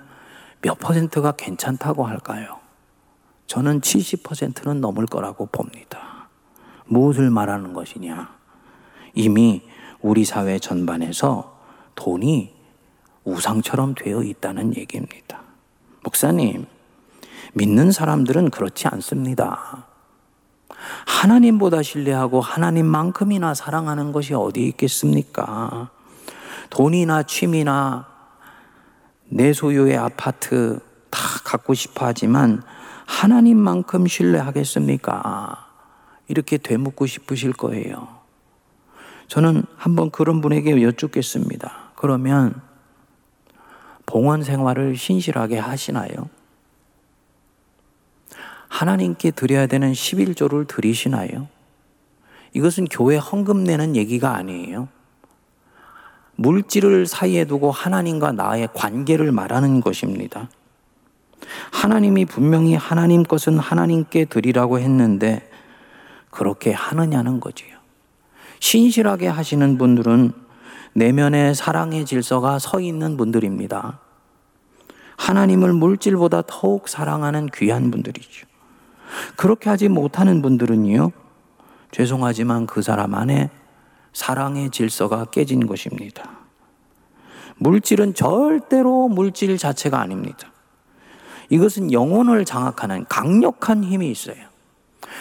몇 0.63 0.79
퍼센트가 0.79 1.33
괜찮다고 1.33 2.07
할까요? 2.07 2.57
저는 3.47 3.83
70%는 3.83 4.81
넘을 4.81 5.05
거라고 5.05 5.45
봅니다. 5.45 6.31
무엇을 6.87 7.29
말하는 7.29 7.75
것이냐? 7.75 8.35
이미 9.13 9.61
우리 10.01 10.25
사회 10.25 10.59
전반에서 10.59 11.61
돈이 11.97 12.55
우상처럼 13.25 13.95
되어 13.95 14.23
있다는 14.23 14.75
얘기입니다. 14.75 15.40
목사님, 16.03 16.67
믿는 17.55 17.93
사람들은 17.93 18.51
그렇지 18.51 18.89
않습니다. 18.89 19.87
하나님보다 21.07 21.83
신뢰하고 21.83 22.41
하나님만큼이나 22.41 23.55
사랑하는 23.55 24.13
것이 24.13 24.35
어디 24.35 24.67
있겠습니까? 24.69 25.91
돈이나 26.71 27.25
취미나 27.25 28.07
내 29.29 29.53
소유의 29.53 29.97
아파트 29.97 30.81
다 31.11 31.21
갖고 31.45 31.75
싶어 31.75 32.07
하지만 32.07 32.63
하나님만큼 33.07 34.07
신뢰하겠습니까? 34.07 35.67
이렇게 36.29 36.57
되묻고 36.59 37.07
싶으실 37.07 37.53
거예요. 37.53 38.21
저는 39.27 39.65
한번 39.77 40.11
그런 40.11 40.41
분에게 40.41 40.83
여쭙겠습니다. 40.83 41.93
그러면 41.97 42.61
봉헌 44.11 44.43
생활을 44.43 44.97
신실하게 44.97 45.59
하시나요? 45.59 46.29
하나님께 48.69 49.31
드려야 49.31 49.69
되는 49.69 49.93
11조를 49.93 50.67
드리시나요? 50.67 51.47
이것은 52.53 52.87
교회 52.87 53.17
헌금 53.17 53.63
내는 53.63 53.95
얘기가 53.95 54.35
아니에요. 54.35 54.89
물질을 56.35 57.07
사이에 57.07 57.45
두고 57.45 57.71
하나님과 57.71 58.33
나의 58.33 58.69
관계를 58.75 59.31
말하는 59.31 59.81
것입니다. 59.81 60.49
하나님이 61.71 62.25
분명히 62.25 62.75
하나님 62.75 63.23
것은 63.23 63.59
하나님께 63.59 64.25
드리라고 64.25 64.81
했는데 64.81 65.49
그렇게 66.31 66.73
하느냐는 66.73 67.39
거지요. 67.39 67.77
신실하게 68.59 69.29
하시는 69.29 69.79
분들은 69.79 70.33
내면의 70.95 71.55
사랑의 71.55 72.05
질서가 72.05 72.59
서 72.59 72.81
있는 72.81 73.17
분들입니다. 73.17 74.01
하나님을 75.17 75.73
물질보다 75.73 76.43
더욱 76.47 76.89
사랑하는 76.89 77.49
귀한 77.55 77.91
분들이죠. 77.91 78.47
그렇게 79.37 79.69
하지 79.69 79.89
못하는 79.89 80.41
분들은요, 80.43 81.13
죄송하지만 81.91 82.67
그 82.67 82.83
사람 82.83 83.15
안에 83.15 83.51
사랑의 84.13 84.71
질서가 84.71 85.27
깨진 85.27 85.67
것입니다. 85.67 86.39
물질은 87.57 88.15
절대로 88.15 89.09
물질 89.09 89.59
자체가 89.59 90.01
아닙니다. 90.01 90.51
이것은 91.51 91.93
영혼을 91.93 92.45
장악하는 92.45 93.05
강력한 93.09 93.85
힘이 93.85 94.11
있어요. 94.11 94.37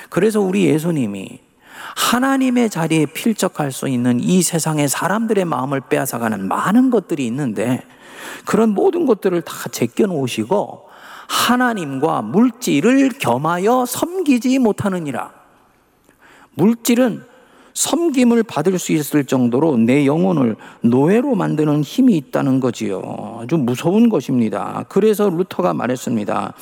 그래서 0.10 0.40
우리 0.40 0.66
예수님이 0.66 1.42
하나님의 1.96 2.70
자리에 2.70 3.06
필적할 3.06 3.72
수 3.72 3.88
있는 3.88 4.20
이 4.20 4.42
세상의 4.42 4.88
사람들의 4.88 5.46
마음을 5.46 5.82
빼앗아가는 5.82 6.48
많은 6.48 6.90
것들이 6.90 7.26
있는데 7.28 7.84
그런 8.46 8.70
모든 8.74 9.06
것들을 9.06 9.42
다 9.42 9.54
제껴 9.72 10.06
놓으시고 10.06 10.90
하나님과 11.28 12.24
물질을 12.24 13.10
겸하여 13.20 13.86
섬기지 13.86 14.60
못하느니라. 14.60 15.32
물질은 16.56 17.24
섬김을 17.74 18.44
받을 18.44 18.78
수 18.78 18.92
있을 18.92 19.24
정도로 19.24 19.78
내 19.78 20.06
영혼을 20.06 20.58
노예로 20.82 21.36
만드는 21.36 21.82
힘이 21.84 22.18
있다는 22.18 22.60
거지요. 22.60 23.40
아주 23.42 23.58
무서운 23.58 24.10
것입니다. 24.10 24.84
그래서 24.90 25.30
루터가 25.30 25.74
말했습니다. 25.74 26.54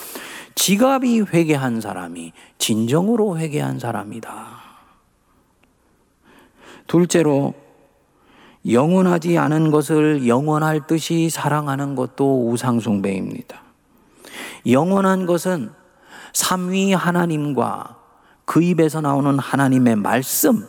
지갑이 0.53 1.21
회개한 1.21 1.81
사람이 1.81 2.33
진정으로 2.59 3.39
회개한 3.39 3.79
사람이다. 3.79 4.56
둘째로 6.87 7.53
영원하지 8.69 9.37
않은 9.37 9.71
것을 9.71 10.27
영원할 10.27 10.87
듯이 10.87 11.29
사랑하는 11.29 11.95
것도 11.95 12.49
우상숭배입니다. 12.49 13.61
영원한 14.65 15.25
것은 15.25 15.71
삼위 16.33 16.93
하나님과 16.93 17.97
그 18.45 18.61
입에서 18.61 19.01
나오는 19.01 19.37
하나님의 19.39 19.95
말씀, 19.97 20.67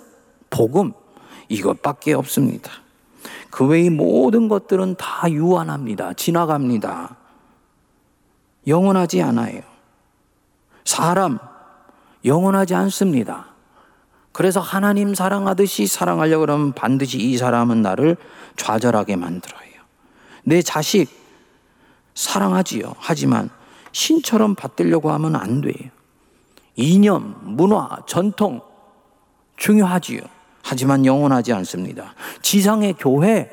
복음, 0.50 0.92
이것밖에 1.48 2.12
없습니다. 2.14 2.70
그 3.50 3.66
외의 3.66 3.90
모든 3.90 4.48
것들은 4.48 4.96
다 4.96 5.30
유한합니다. 5.30 6.12
지나갑니다. 6.12 7.16
영원하지 8.66 9.22
않아요. 9.22 9.62
사람, 10.84 11.38
영원하지 12.24 12.74
않습니다. 12.74 13.46
그래서 14.38 14.60
하나님 14.60 15.16
사랑하듯이 15.16 15.88
사랑하려고 15.88 16.42
그러면 16.42 16.72
반드시 16.72 17.18
이 17.18 17.36
사람은 17.36 17.82
나를 17.82 18.16
좌절하게 18.54 19.16
만들어요. 19.16 19.68
내 20.44 20.62
자식 20.62 21.08
사랑하지요. 22.14 22.94
하지만 22.98 23.50
신처럼 23.90 24.54
받들려고 24.54 25.10
하면 25.10 25.34
안 25.34 25.60
돼요. 25.60 25.90
이념, 26.76 27.34
문화, 27.42 27.98
전통 28.06 28.60
중요하지요. 29.56 30.20
하지만 30.62 31.04
영원하지 31.04 31.52
않습니다. 31.54 32.14
지상의 32.40 32.94
교회 32.96 33.50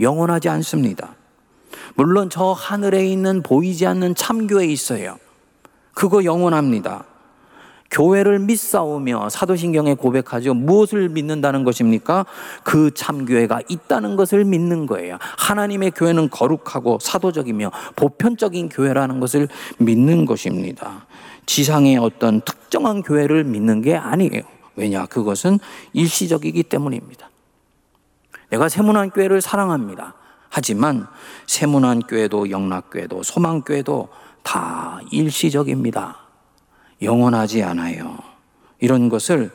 영원하지 0.00 0.48
않습니다. 0.48 1.14
물론 1.94 2.30
저 2.30 2.52
하늘에 2.52 3.06
있는 3.06 3.42
보이지 3.42 3.86
않는 3.86 4.14
참교회 4.14 4.64
있어요. 4.64 5.18
그거 5.92 6.24
영원합니다. 6.24 7.04
교회를 7.92 8.40
믿사오며 8.40 9.28
사도신경에 9.28 9.94
고백하죠. 9.94 10.54
무엇을 10.54 11.10
믿는다는 11.10 11.62
것입니까? 11.62 12.26
그 12.64 12.90
참교회가 12.92 13.60
있다는 13.68 14.16
것을 14.16 14.44
믿는 14.44 14.86
거예요. 14.86 15.18
하나님의 15.38 15.92
교회는 15.92 16.30
거룩하고 16.30 16.98
사도적이며 17.00 17.70
보편적인 17.94 18.70
교회라는 18.70 19.20
것을 19.20 19.46
믿는 19.78 20.24
것입니다. 20.24 21.06
지상의 21.46 21.98
어떤 21.98 22.40
특정한 22.40 23.02
교회를 23.02 23.44
믿는 23.44 23.82
게 23.82 23.94
아니에요. 23.94 24.42
왜냐? 24.74 25.04
그것은 25.06 25.58
일시적이기 25.92 26.62
때문입니다. 26.64 27.28
내가 28.48 28.68
세문안 28.68 29.10
교회를 29.10 29.42
사랑합니다. 29.42 30.14
하지만 30.48 31.06
세문안 31.46 32.00
교회도 32.00 32.50
영락 32.50 32.90
교회도 32.90 33.22
소망 33.22 33.62
교회도 33.62 34.08
다 34.42 35.00
일시적입니다. 35.10 36.21
영원하지 37.02 37.62
않아요. 37.62 38.18
이런 38.78 39.08
것을 39.08 39.50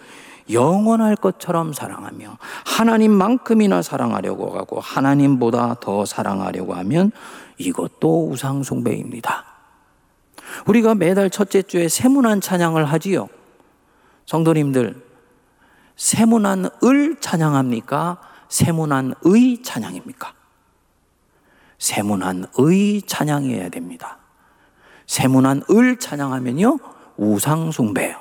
영원할 0.50 1.16
것처럼 1.16 1.74
사랑하며 1.74 2.38
하나님만큼이나 2.66 3.82
사랑하려고 3.82 4.58
하고 4.58 4.80
하나님보다 4.80 5.76
더 5.82 6.06
사랑하려고 6.06 6.74
하면 6.76 7.12
이것도 7.58 8.30
우상숭배입니다. 8.30 9.46
우리가 10.66 10.96
매달 10.96 11.30
첫째 11.30 11.62
주에 11.62 11.90
세문안 11.90 12.40
찬양을 12.42 12.86
하지요. 12.86 13.28
성도님들, 14.26 15.02
세문안을 15.98 17.18
찬양합니까? 17.20 18.22
세문안의 18.48 19.64
찬양입니까? 19.64 20.34
세문안의 21.80 23.02
찬양이어야 23.06 23.70
됩니다. 23.70 24.18
세문안을 25.06 25.98
찬양하면요, 26.00 26.80
우상숭배요. 27.18 28.18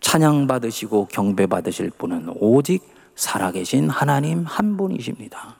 찬양 0.00 0.46
받으시고 0.46 1.06
경배 1.06 1.46
받으실 1.46 1.90
분은 1.90 2.34
오직 2.36 2.86
살아계신 3.16 3.88
하나님 3.88 4.44
한 4.44 4.76
분이십니다. 4.76 5.56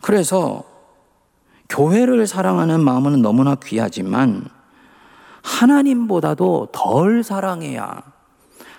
그래서 0.00 0.64
교회를 1.68 2.26
사랑하는 2.26 2.82
마음은 2.82 3.22
너무나 3.22 3.54
귀하지만 3.54 4.44
하나님보다도 5.42 6.68
덜 6.72 7.22
사랑해야 7.22 8.02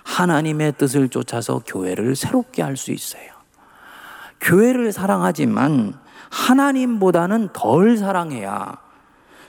하나님의 0.04 0.74
뜻을 0.78 1.10
쫓아서 1.10 1.62
교회를 1.66 2.16
새롭게 2.16 2.62
할 2.64 2.76
수 2.76 2.92
있어요. 2.92 3.30
교회를 4.42 4.92
사랑하지만 4.92 5.94
하나님보다는 6.30 7.50
덜 7.54 7.98
사랑해야 7.98 8.78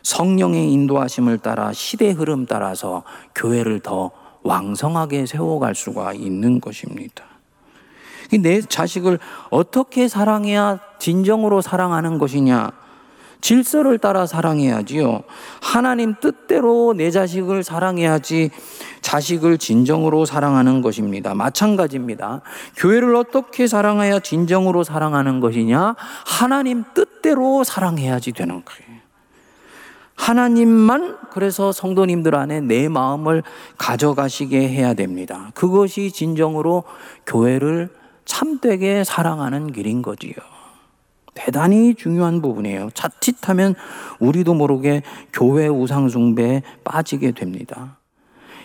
성령의 0.02 0.72
인도하심을 0.72 1.38
따라 1.38 1.72
시대 1.72 2.10
흐름 2.10 2.46
따라서 2.46 3.02
교회를 3.34 3.80
더 3.80 4.10
왕성하게 4.42 5.26
세워갈 5.26 5.74
수가 5.74 6.14
있는 6.14 6.60
것입니다. 6.60 7.24
내 8.40 8.60
자식을 8.60 9.18
어떻게 9.50 10.08
사랑해야 10.08 10.78
진정으로 10.98 11.60
사랑하는 11.60 12.18
것이냐? 12.18 12.70
질서를 13.40 13.98
따라 13.98 14.26
사랑해야지요. 14.26 15.22
하나님 15.62 16.14
뜻대로 16.20 16.92
내 16.94 17.10
자식을 17.10 17.62
사랑해야지 17.62 18.50
자식을 19.00 19.58
진정으로 19.58 20.26
사랑하는 20.26 20.82
것입니다. 20.82 21.34
마찬가지입니다. 21.34 22.42
교회를 22.76 23.16
어떻게 23.16 23.66
사랑해야 23.66 24.20
진정으로 24.20 24.84
사랑하는 24.84 25.40
것이냐? 25.40 25.96
하나님 26.26 26.84
뜻대로 26.94 27.64
사랑해야지 27.64 28.32
되는 28.32 28.62
거예요. 28.64 28.99
하나님만 30.20 31.16
그래서 31.30 31.72
성도님들 31.72 32.35
안에 32.35 32.61
내 32.61 32.88
마음을 32.90 33.42
가져가시게 33.78 34.68
해야 34.68 34.92
됩니다. 34.92 35.50
그것이 35.54 36.12
진정으로 36.12 36.85
교회를 37.26 37.88
참되게 38.26 39.02
사랑하는 39.02 39.72
길인 39.72 40.02
거지요. 40.02 40.35
대단히 41.35 41.94
중요한 41.94 42.42
부분이에요. 42.42 42.90
자칫하면 42.92 43.74
우리도 44.18 44.52
모르게 44.52 45.02
교회 45.33 45.68
우상숭배에 45.68 46.62
빠지게 46.85 47.33
됩니다. 47.33 47.96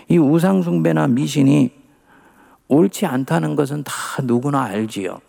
이 0.09 0.17
우상숭배나 0.17 1.07
미신이 1.07 1.71
옳지 2.67 3.05
않다는 3.05 3.55
것은 3.55 3.83
다 3.83 3.93
누구나 4.23 4.63
알지요. 4.63 5.19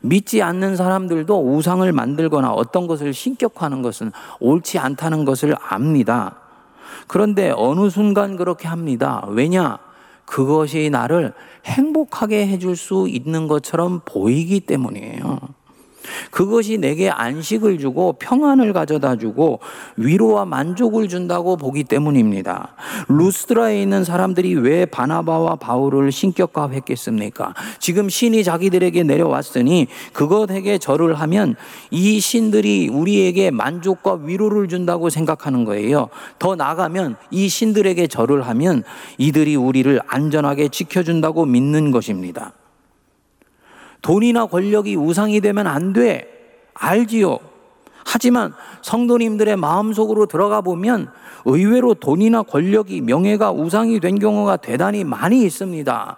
믿지 0.00 0.42
않는 0.42 0.76
사람들도 0.76 1.54
우상을 1.54 1.90
만들거나 1.92 2.52
어떤 2.52 2.86
것을 2.86 3.12
신격화하는 3.14 3.82
것은 3.82 4.12
옳지 4.40 4.78
않다는 4.78 5.24
것을 5.24 5.56
압니다. 5.60 6.36
그런데 7.06 7.52
어느 7.56 7.90
순간 7.90 8.36
그렇게 8.36 8.68
합니다. 8.68 9.24
왜냐? 9.28 9.78
그것이 10.24 10.90
나를 10.90 11.32
행복하게 11.64 12.46
해줄 12.46 12.76
수 12.76 13.06
있는 13.08 13.48
것처럼 13.48 14.00
보이기 14.04 14.60
때문이에요. 14.60 15.38
그것이 16.30 16.78
내게 16.78 17.10
안식을 17.10 17.78
주고 17.78 18.14
평안을 18.14 18.72
가져다 18.72 19.16
주고 19.16 19.60
위로와 19.96 20.44
만족을 20.44 21.08
준다고 21.08 21.56
보기 21.56 21.84
때문입니다. 21.84 22.74
루스드라에 23.08 23.82
있는 23.82 24.04
사람들이 24.04 24.54
왜 24.54 24.86
바나바와 24.86 25.56
바울을 25.56 26.12
신격화했겠습니까? 26.12 27.54
지금 27.78 28.08
신이 28.08 28.44
자기들에게 28.44 29.02
내려왔으니 29.02 29.86
그것에게 30.12 30.78
절을 30.78 31.14
하면 31.14 31.56
이 31.90 32.20
신들이 32.20 32.88
우리에게 32.88 33.50
만족과 33.50 34.20
위로를 34.22 34.68
준다고 34.68 35.10
생각하는 35.10 35.64
거예요. 35.64 36.08
더 36.38 36.54
나가면 36.54 37.16
이 37.30 37.48
신들에게 37.48 38.06
절을 38.06 38.42
하면 38.48 38.82
이들이 39.18 39.56
우리를 39.56 40.00
안전하게 40.06 40.68
지켜준다고 40.68 41.44
믿는 41.46 41.90
것입니다. 41.90 42.52
돈이나 44.02 44.46
권력이 44.46 44.96
우상이 44.96 45.40
되면 45.40 45.66
안 45.66 45.92
돼. 45.92 46.28
알지요. 46.74 47.38
하지만 48.04 48.54
성도님들의 48.82 49.56
마음속으로 49.56 50.26
들어가 50.26 50.60
보면 50.60 51.10
의외로 51.44 51.94
돈이나 51.94 52.42
권력이 52.42 53.02
명예가 53.02 53.52
우상이 53.52 54.00
된 54.00 54.18
경우가 54.18 54.56
대단히 54.56 55.04
많이 55.04 55.42
있습니다. 55.44 56.16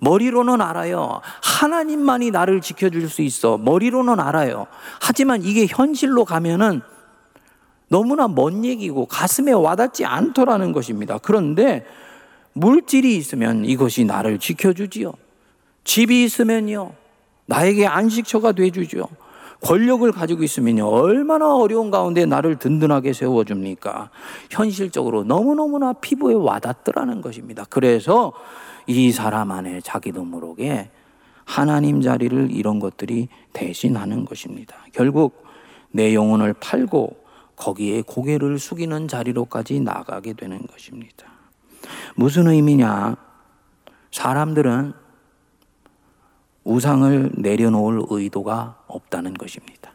머리로는 0.00 0.60
알아요. 0.60 1.20
하나님만이 1.42 2.30
나를 2.30 2.60
지켜줄 2.60 3.08
수 3.08 3.22
있어. 3.22 3.58
머리로는 3.58 4.20
알아요. 4.20 4.66
하지만 5.00 5.42
이게 5.42 5.66
현실로 5.68 6.24
가면은 6.24 6.80
너무나 7.88 8.28
먼 8.28 8.64
얘기고 8.64 9.06
가슴에 9.06 9.52
와닿지 9.52 10.04
않더라는 10.04 10.72
것입니다. 10.72 11.18
그런데 11.18 11.84
물질이 12.52 13.16
있으면 13.16 13.64
이것이 13.64 14.04
나를 14.04 14.38
지켜주지요. 14.38 15.12
집이 15.88 16.22
있으면요. 16.22 16.92
나에게 17.46 17.86
안식처가 17.86 18.52
돼주죠. 18.52 19.08
권력을 19.62 20.12
가지고 20.12 20.42
있으면요. 20.42 20.86
얼마나 20.86 21.56
어려운 21.56 21.90
가운데 21.90 22.26
나를 22.26 22.56
든든하게 22.58 23.14
세워줍니까? 23.14 24.10
현실적으로 24.50 25.24
너무너무나 25.24 25.94
피부에 25.94 26.34
와닿더라는 26.34 27.22
것입니다. 27.22 27.64
그래서 27.70 28.34
이 28.86 29.10
사람 29.12 29.50
안에 29.50 29.80
자기도 29.80 30.24
모르게 30.24 30.90
하나님 31.46 32.02
자리를 32.02 32.50
이런 32.50 32.80
것들이 32.80 33.28
대신하는 33.54 34.26
것입니다. 34.26 34.76
결국 34.92 35.46
내 35.90 36.14
영혼을 36.14 36.52
팔고 36.52 37.16
거기에 37.56 38.02
고개를 38.02 38.58
숙이는 38.58 39.08
자리로까지 39.08 39.80
나가게 39.80 40.34
되는 40.34 40.58
것입니다. 40.66 41.26
무슨 42.14 42.46
의미냐? 42.46 43.16
사람들은 44.10 45.07
우상을 46.68 47.32
내려놓을 47.36 48.02
의도가 48.10 48.76
없다는 48.88 49.34
것입니다. 49.34 49.92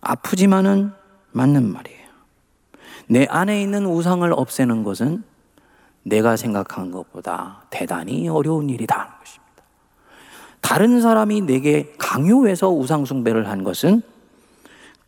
아프지만은 0.00 0.92
맞는 1.32 1.72
말이에요. 1.72 2.08
내 3.08 3.26
안에 3.28 3.60
있는 3.60 3.84
우상을 3.84 4.32
없애는 4.32 4.84
것은 4.84 5.24
내가 6.04 6.36
생각한 6.36 6.92
것보다 6.92 7.64
대단히 7.70 8.28
어려운 8.28 8.70
일이다. 8.70 9.18
것입니다. 9.18 9.64
다른 10.60 11.00
사람이 11.00 11.40
내게 11.40 11.92
강요해서 11.98 12.70
우상숭배를 12.70 13.48
한 13.48 13.64
것은 13.64 14.02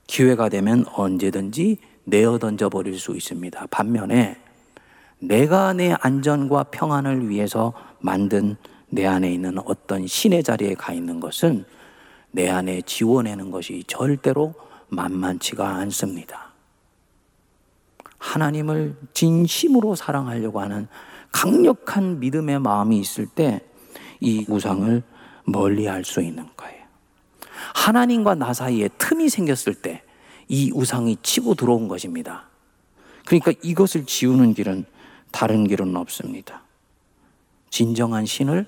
기회가 0.09 0.49
되면 0.49 0.85
언제든지 0.93 1.79
내어 2.03 2.39
던져 2.39 2.69
버릴 2.69 2.99
수 2.99 3.15
있습니다. 3.15 3.67
반면에 3.71 4.41
내가 5.21 5.73
내 5.73 5.95
안전과 6.01 6.65
평안을 6.65 7.29
위해서 7.29 7.73
만든 8.01 8.57
내 8.95 9.07
안에 9.07 9.33
있는 9.33 9.59
어떤 9.67 10.07
신의 10.07 10.45
자리에 10.45 10.75
가 10.75 10.93
있는 10.93 11.19
것은 11.19 11.65
내 12.31 12.49
안에 12.49 12.83
지워내는 12.83 13.51
것이 13.51 13.83
절대로 13.89 14.55
만만치가 14.89 15.69
않습니다. 15.77 16.53
하나님을 18.19 18.97
진심으로 19.13 19.97
사랑하려고 19.97 20.61
하는 20.61 20.87
강력한 21.33 22.21
믿음의 22.21 22.61
마음이 22.61 22.99
있을 22.99 23.27
때 23.27 23.61
이 24.21 24.47
우상을 24.49 25.03
멀리 25.45 25.87
할 25.87 26.05
수 26.05 26.23
있는 26.23 26.49
거예요. 26.57 26.85
하나님과 27.75 28.37
나 28.37 28.55
사이에 28.55 28.89
틈이 28.99 29.29
생겼을 29.29 29.75
때 29.75 30.03
이 30.49 30.71
우상이 30.75 31.17
치고 31.23 31.55
들어온 31.55 31.89
것입니다. 31.89 32.45
그러니까 33.25 33.53
이것을 33.63 34.05
지우는 34.05 34.55
길은 34.55 34.85
다른 35.33 35.67
길은 35.67 35.97
없습니다. 35.97 36.63
진정한 37.71 38.27
신을 38.27 38.67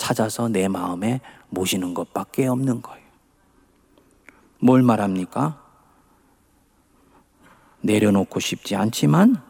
찾아서 0.00 0.48
내 0.48 0.66
마음에 0.66 1.20
모시는 1.50 1.92
것밖에 1.92 2.46
없는 2.46 2.80
거예요. 2.80 3.04
뭘 4.58 4.82
말합니까? 4.82 5.62
내려놓고 7.82 8.40
싶지 8.40 8.76
않지만 8.76 9.42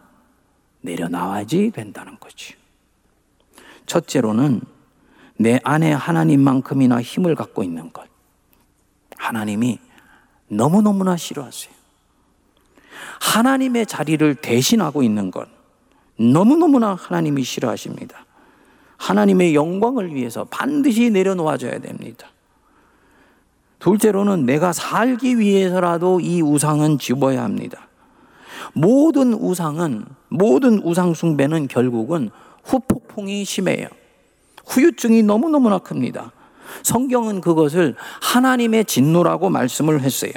내려놔야지 0.81 1.71
된다는 1.71 2.19
거지. 2.19 2.57
첫째로는 3.87 4.63
내 5.39 5.61
안에 5.63 5.93
하나님만큼이나 5.93 7.01
힘을 7.01 7.37
갖고 7.37 7.63
있는 7.63 7.93
것. 7.93 8.09
하나님이 9.19 9.79
너무너무나 10.49 11.17
싫어하세요. 11.17 11.73
하나님의 13.21 13.87
자리를 13.87 14.35
대신하고 14.35 15.05
있는 15.05 15.31
것. 15.31 15.49
너무너무나 16.19 16.97
하나님이 16.97 17.45
싫어하십니다. 17.45 18.27
하나님의 19.01 19.55
영광을 19.55 20.15
위해서 20.15 20.45
반드시 20.51 21.11
내려놓아줘야 21.11 21.79
됩니다. 21.79 22.29
둘째로는 23.79 24.45
내가 24.45 24.75
살기 24.75 25.39
위해서라도 25.39 26.21
이 26.21 26.43
우상은 26.43 26.99
집어야 26.99 27.43
합니다. 27.43 27.89
모든 28.75 29.33
우상은, 29.33 30.05
모든 30.29 30.83
우상숭배는 30.83 31.69
결국은 31.69 32.31
후폭풍이 32.65 33.45
심해요. 33.47 33.89
후유증이 34.67 35.23
너무너무나 35.23 35.79
큽니다. 35.79 36.33
성경은 36.83 37.41
그것을 37.41 37.97
하나님의 38.21 38.85
진노라고 38.85 39.49
말씀을 39.49 40.03
했어요. 40.03 40.33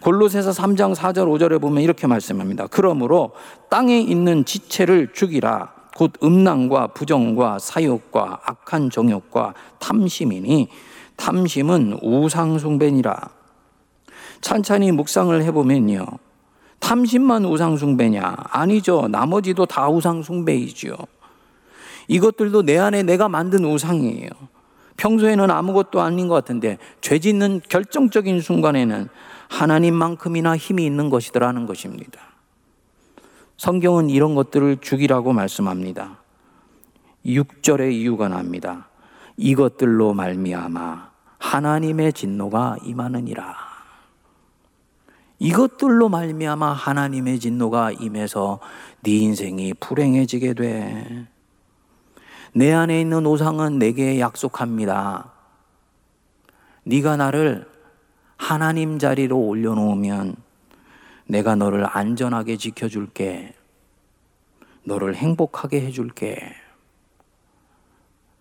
골로새서 0.00 0.50
3장 0.50 0.94
4절 0.96 1.28
5절에 1.28 1.60
보면 1.60 1.84
이렇게 1.84 2.08
말씀합니다. 2.08 2.66
그러므로 2.66 3.30
땅에 3.70 4.00
있는 4.00 4.44
지체를 4.44 5.12
죽이라 5.12 5.81
곧 5.96 6.12
음란과 6.22 6.88
부정과 6.88 7.58
사욕과 7.58 8.40
악한 8.44 8.90
정욕과 8.90 9.54
탐심이니 9.78 10.68
탐심은 11.16 11.98
우상숭배니라. 12.02 13.30
찬찬히 14.40 14.90
묵상을 14.92 15.42
해보면요. 15.42 16.06
탐심만 16.80 17.44
우상숭배냐? 17.44 18.34
아니죠. 18.50 19.06
나머지도 19.08 19.66
다 19.66 19.88
우상숭배이죠. 19.88 20.96
이것들도 22.08 22.62
내 22.62 22.78
안에 22.78 23.04
내가 23.04 23.28
만든 23.28 23.64
우상이에요. 23.64 24.28
평소에는 24.96 25.50
아무것도 25.50 26.00
아닌 26.00 26.28
것 26.28 26.34
같은데 26.34 26.78
죄 27.00 27.18
짓는 27.18 27.60
결정적인 27.68 28.40
순간에는 28.40 29.08
하나님만큼이나 29.48 30.56
힘이 30.56 30.86
있는 30.86 31.08
것이더라는 31.08 31.66
것입니다. 31.66 32.31
성경은 33.62 34.10
이런 34.10 34.34
것들을 34.34 34.78
죽이라고 34.78 35.32
말씀합니다. 35.32 36.18
6절의 37.24 37.92
이유가 37.92 38.26
납니다. 38.26 38.88
이것들로 39.36 40.14
말미암아 40.14 41.10
하나님의 41.38 42.12
진노가 42.12 42.78
임하느니라. 42.82 43.54
이것들로 45.38 46.08
말미암아 46.08 46.72
하나님의 46.72 47.38
진노가 47.38 47.92
임해서 47.92 48.58
네 49.04 49.12
인생이 49.18 49.74
불행해지게 49.74 50.54
돼. 50.54 51.28
내 52.54 52.72
안에 52.72 53.00
있는 53.00 53.24
우상은 53.24 53.78
내게 53.78 54.18
약속합니다. 54.18 55.30
네가 56.82 57.16
나를 57.16 57.70
하나님 58.36 58.98
자리로 58.98 59.38
올려놓으면 59.38 60.34
내가 61.26 61.54
너를 61.54 61.86
안전하게 61.88 62.56
지켜줄게. 62.56 63.54
너를 64.84 65.14
행복하게 65.14 65.80
해줄게. 65.80 66.54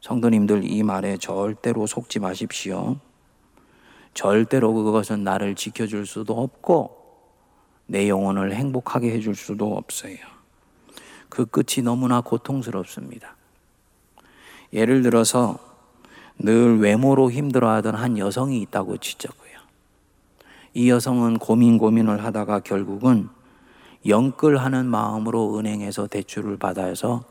성도님들 0.01 0.63
이 0.63 0.81
말에 0.83 1.17
절대로 1.17 1.85
속지 1.85 2.19
마십시오. 2.19 2.97
절대로 4.13 4.73
그것은 4.73 5.23
나를 5.23 5.55
지켜줄 5.55 6.05
수도 6.05 6.41
없고 6.41 6.97
내 7.85 8.09
영혼을 8.09 8.53
행복하게 8.53 9.11
해줄 9.11 9.35
수도 9.35 9.75
없어요. 9.75 10.17
그 11.29 11.45
끝이 11.45 11.83
너무나 11.83 12.21
고통스럽습니다. 12.21 13.35
예를 14.73 15.01
들어서 15.01 15.59
늘 16.37 16.79
외모로 16.79 17.31
힘들어하던 17.31 17.95
한 17.95 18.17
여성이 18.17 18.61
있다고 18.61 18.97
치자고요. 18.97 19.40
이 20.73 20.89
여성은 20.89 21.37
고민 21.37 21.77
고민을 21.77 22.23
하다가 22.23 22.61
결국은 22.61 23.29
영끌하는 24.05 24.85
마음으로 24.85 25.57
은행에서 25.57 26.07
대출을 26.07 26.57
받아서 26.57 27.23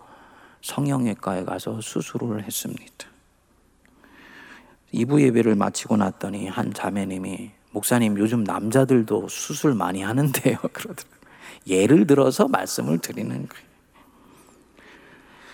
성형외과에 0.63 1.45
가서 1.45 1.81
수술을 1.81 2.45
했습니다. 2.45 3.07
2부 4.93 5.21
예배를 5.23 5.55
마치고 5.55 5.97
났더니 5.97 6.49
한 6.49 6.73
자매님이 6.73 7.51
목사님 7.73 8.19
요즘 8.19 8.45
남자들도 8.45 9.29
수술 9.29 9.75
많이 9.75 10.03
하는데요. 10.03 10.59
그러더라고요. 10.73 11.21
예를 11.67 12.07
들어서 12.07 12.49
말씀을 12.49 12.99
드리는 12.99 13.31
거예요. 13.31 13.71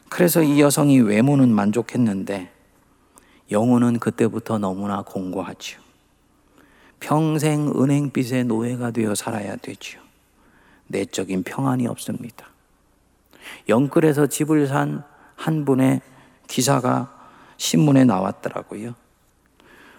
그래서 0.08 0.42
이 0.42 0.60
여성이 0.60 1.00
외모는 1.00 1.50
만족했는데 1.50 2.50
영혼은 3.50 3.98
그때부터 3.98 4.58
너무나 4.58 5.02
공고하죠. 5.02 5.85
평생 7.00 7.72
은행빚의 7.76 8.44
노예가 8.44 8.90
되어 8.90 9.14
살아야 9.14 9.56
되죠. 9.56 10.00
내적인 10.88 11.42
평안이 11.42 11.86
없습니다. 11.86 12.46
영끌에서 13.68 14.26
집을 14.26 14.66
산 14.66 15.16
한 15.36 15.64
분의 15.64 16.00
기사가 16.48 17.12
신문에 17.56 18.04
나왔더라고요. 18.04 18.94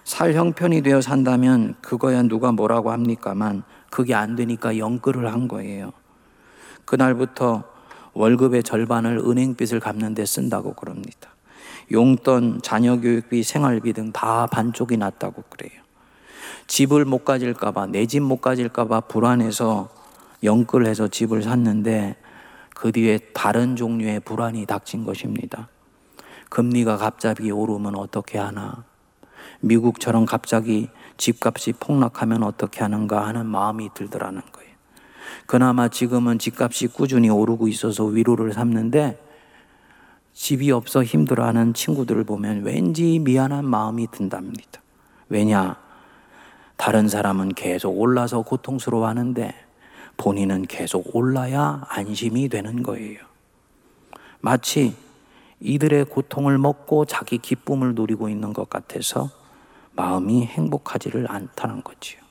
살 0.03 0.33
형편이 0.33 0.81
되어 0.81 1.01
산다면 1.01 1.75
그거야 1.81 2.23
누가 2.23 2.51
뭐라고 2.51 2.91
합니까만 2.91 3.63
그게 3.89 4.13
안 4.13 4.35
되니까 4.35 4.77
영끌을 4.77 5.31
한 5.31 5.47
거예요. 5.47 5.91
그날부터 6.85 7.63
월급의 8.13 8.63
절반을 8.63 9.19
은행빚을 9.19 9.79
갚는 9.79 10.15
데 10.15 10.25
쓴다고 10.25 10.73
그럽니다. 10.73 11.29
용돈, 11.91 12.61
자녀 12.61 12.99
교육비, 12.99 13.43
생활비 13.43 13.93
등 13.93 14.11
다 14.11 14.47
반쪽이 14.47 14.97
났다고 14.97 15.43
그래요. 15.49 15.81
집을 16.67 17.05
못 17.05 17.23
가질까봐, 17.23 17.87
내 17.87 18.05
집 18.05 18.21
못 18.21 18.41
가질까봐 18.41 19.01
불안해서 19.01 19.89
영끌해서 20.43 21.07
집을 21.07 21.41
샀는데 21.41 22.15
그 22.75 22.91
뒤에 22.91 23.17
다른 23.33 23.75
종류의 23.75 24.19
불안이 24.19 24.65
닥친 24.65 25.03
것입니다. 25.05 25.69
금리가 26.49 26.97
갑자기 26.97 27.51
오르면 27.51 27.95
어떻게 27.95 28.37
하나? 28.37 28.83
미국처럼 29.61 30.25
갑자기 30.25 30.89
집값이 31.17 31.73
폭락하면 31.79 32.43
어떻게 32.43 32.81
하는가 32.81 33.25
하는 33.25 33.45
마음이 33.47 33.89
들더라는 33.95 34.41
거예요. 34.51 34.67
그나마 35.47 35.87
지금은 35.87 36.37
집값이 36.37 36.87
꾸준히 36.87 37.29
오르고 37.29 37.67
있어서 37.67 38.05
위로를 38.05 38.53
삼는데 38.53 39.19
집이 40.33 40.71
없어 40.71 41.03
힘들어하는 41.03 41.73
친구들을 41.73 42.23
보면 42.25 42.63
왠지 42.63 43.17
미안한 43.17 43.65
마음이 43.65 44.07
든답니다. 44.11 44.81
왜냐? 45.29 45.86
다른 46.77 47.07
사람은 47.07 47.49
계속 47.49 47.99
올라서 47.99 48.43
고통스러워 48.43 49.07
하는데 49.07 49.53
본인은 50.15 50.63
계속 50.63 51.15
올라야 51.15 51.83
안심이 51.89 52.49
되는 52.49 52.83
거예요. 52.83 53.19
마치 54.39 54.95
이들의 55.59 56.05
고통을 56.05 56.57
먹고 56.57 57.05
자기 57.05 57.39
기쁨을 57.39 57.95
누리고 57.95 58.29
있는 58.29 58.53
것 58.53 58.69
같아서 58.69 59.29
마음이 59.93 60.45
행복하지를 60.45 61.29
않다는 61.29 61.83
거지요. 61.83 62.21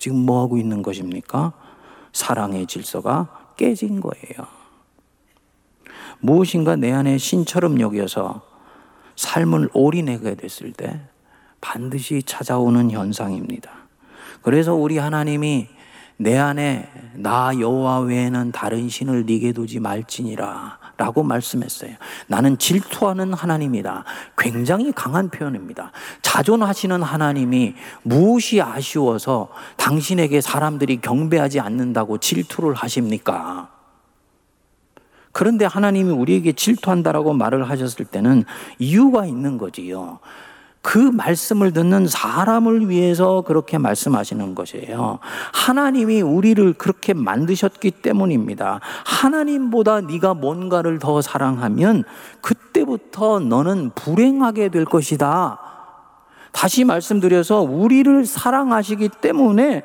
지금 0.00 0.18
뭐 0.18 0.42
하고 0.42 0.56
있는 0.56 0.82
것입니까? 0.82 1.52
사랑의 2.12 2.66
질서가 2.66 3.52
깨진 3.56 4.00
거예요. 4.00 4.48
무엇인가 6.20 6.76
내 6.76 6.92
안에 6.92 7.18
신처럼 7.18 7.80
여겨서 7.80 8.42
삶을 9.16 9.70
올인하게 9.74 10.34
됐을 10.36 10.72
때 10.72 11.00
반드시 11.66 12.22
찾아오는 12.22 12.92
현상입니다. 12.92 13.72
그래서 14.42 14.72
우리 14.74 14.98
하나님이 14.98 15.66
내 16.16 16.38
안에 16.38 16.88
나 17.14 17.50
여호와 17.58 18.00
외에는 18.00 18.52
다른 18.52 18.88
신을 18.88 19.26
네게 19.26 19.52
두지 19.52 19.80
말지니라 19.80 20.78
라고 20.96 21.24
말씀했어요. 21.24 21.90
나는 22.28 22.56
질투하는 22.56 23.34
하나님이다. 23.34 24.04
굉장히 24.38 24.92
강한 24.92 25.28
표현입니다. 25.28 25.90
자존하시는 26.22 27.02
하나님이 27.02 27.74
무엇이 28.04 28.62
아쉬워서 28.62 29.48
당신에게 29.76 30.40
사람들이 30.40 31.00
경배하지 31.00 31.58
않는다고 31.58 32.18
질투를 32.18 32.74
하십니까? 32.74 33.70
그런데 35.32 35.64
하나님이 35.64 36.12
우리에게 36.12 36.52
질투한다라고 36.52 37.34
말을 37.34 37.68
하셨을 37.68 38.06
때는 38.06 38.44
이유가 38.78 39.26
있는 39.26 39.58
거지요. 39.58 40.20
그 40.86 40.98
말씀을 40.98 41.72
듣는 41.72 42.06
사람을 42.06 42.88
위해서 42.88 43.40
그렇게 43.40 43.76
말씀하시는 43.76 44.54
것이에요. 44.54 45.18
하나님이 45.52 46.22
우리를 46.22 46.74
그렇게 46.74 47.12
만드셨기 47.12 47.90
때문입니다. 47.90 48.78
하나님보다 49.04 50.02
네가 50.02 50.34
뭔가를 50.34 51.00
더 51.00 51.20
사랑하면 51.20 52.04
그때부터 52.40 53.40
너는 53.40 53.90
불행하게 53.96 54.68
될 54.68 54.84
것이다. 54.84 55.58
다시 56.52 56.84
말씀드려서 56.84 57.62
우리를 57.62 58.24
사랑하시기 58.24 59.08
때문에 59.20 59.82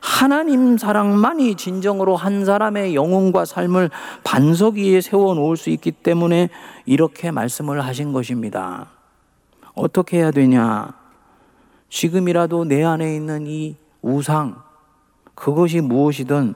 하나님 0.00 0.76
사랑만이 0.76 1.54
진정으로 1.54 2.16
한 2.16 2.44
사람의 2.44 2.96
영혼과 2.96 3.44
삶을 3.44 3.88
반석 4.24 4.74
위에 4.74 5.00
세워 5.00 5.34
놓을 5.34 5.56
수 5.56 5.70
있기 5.70 5.92
때문에 5.92 6.48
이렇게 6.86 7.30
말씀을 7.30 7.86
하신 7.86 8.12
것입니다. 8.12 8.93
어떻게 9.74 10.18
해야 10.18 10.30
되냐? 10.30 10.92
지금이라도 11.88 12.64
내 12.64 12.84
안에 12.84 13.14
있는 13.14 13.46
이 13.46 13.76
우상, 14.02 14.62
그것이 15.34 15.80
무엇이든 15.80 16.54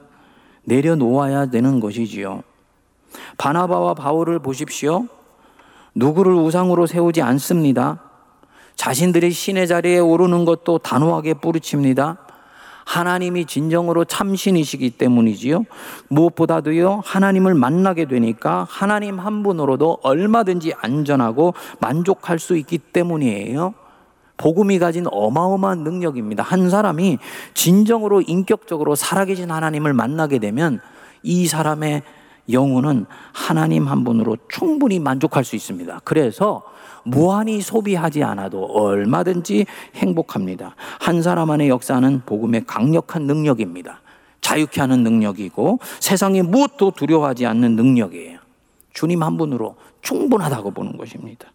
내려놓아야 0.63 1.47
되는 1.47 1.79
것이지요. 1.79 2.43
바나바와 3.37 3.93
바울을 3.95 4.39
보십시오. 4.39 5.07
누구를 5.95 6.33
우상으로 6.33 6.85
세우지 6.85 7.21
않습니다. 7.21 8.03
자신들의 8.75 9.31
신의 9.31 9.67
자리에 9.67 9.99
오르는 9.99 10.45
것도 10.45 10.77
단호하게 10.77 11.35
뿌리칩니다. 11.35 12.17
하나님이 12.89 13.45
진정으로 13.45 14.03
참신이시기 14.03 14.89
때문이지요. 14.89 15.65
무엇보다도요, 16.07 17.03
하나님을 17.05 17.53
만나게 17.53 18.05
되니까 18.05 18.65
하나님 18.67 19.19
한 19.19 19.43
분으로도 19.43 19.99
얼마든지 20.01 20.73
안전하고 20.75 21.53
만족할 21.79 22.39
수 22.39 22.57
있기 22.57 22.79
때문이에요. 22.79 23.75
복음이 24.37 24.79
가진 24.79 25.05
어마어마한 25.05 25.83
능력입니다. 25.83 26.41
한 26.41 26.71
사람이 26.71 27.19
진정으로 27.53 28.21
인격적으로 28.21 28.95
살아계신 28.95 29.51
하나님을 29.51 29.93
만나게 29.93 30.39
되면 30.39 30.79
이 31.21 31.45
사람의 31.45 32.01
영혼은 32.51 33.05
하나님 33.33 33.87
한 33.87 34.03
분으로 34.03 34.37
충분히 34.47 34.99
만족할 34.99 35.43
수 35.43 35.55
있습니다. 35.55 36.01
그래서 36.03 36.63
무한히 37.03 37.61
소비하지 37.61 38.23
않아도 38.23 38.65
얼마든지 38.65 39.65
행복합니다. 39.95 40.75
한 40.99 41.21
사람 41.21 41.51
안의 41.51 41.69
역사는 41.69 42.23
복음의 42.25 42.65
강력한 42.65 43.23
능력입니다. 43.23 44.01
자유케 44.41 44.81
하는 44.81 45.03
능력이고 45.03 45.79
세상에 45.99 46.41
무엇도 46.41 46.91
두려워하지 46.91 47.45
않는 47.45 47.75
능력이에요. 47.75 48.39
주님 48.93 49.23
한 49.23 49.37
분으로 49.37 49.75
충분하다고 50.01 50.71
보는 50.71 50.97
것입니다. 50.97 51.47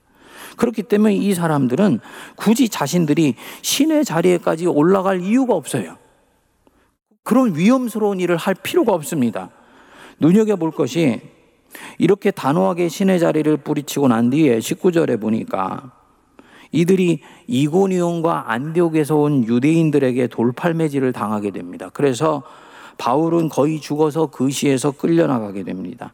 그렇기 0.56 0.84
때문에 0.84 1.14
이 1.14 1.34
사람들은 1.34 2.00
굳이 2.36 2.68
자신들이 2.68 3.34
신의 3.62 4.04
자리에까지 4.04 4.66
올라갈 4.66 5.20
이유가 5.20 5.54
없어요. 5.54 5.96
그런 7.22 7.56
위험스러운 7.56 8.20
일을 8.20 8.36
할 8.36 8.54
필요가 8.54 8.92
없습니다. 8.92 9.50
눈여겨볼 10.20 10.70
것이 10.72 11.20
이렇게 11.98 12.30
단호하게 12.30 12.88
신의 12.88 13.18
자리를 13.18 13.56
뿌리치고 13.58 14.08
난 14.08 14.30
뒤에 14.30 14.58
19절에 14.58 15.20
보니까 15.20 15.92
이들이 16.72 17.20
이고니온과 17.46 18.50
안디옥에서 18.50 19.16
온 19.16 19.44
유대인들에게 19.44 20.26
돌팔매질을 20.26 21.12
당하게 21.12 21.50
됩니다. 21.50 21.90
그래서 21.92 22.42
바울은 22.98 23.48
거의 23.48 23.80
죽어서 23.80 24.26
그 24.26 24.50
시에서 24.50 24.90
끌려나가게 24.92 25.62
됩니다. 25.62 26.12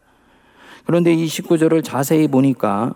그런데 0.85 1.15
이 1.15 1.27
19절을 1.27 1.85
자세히 1.85 2.29
보니까 2.29 2.95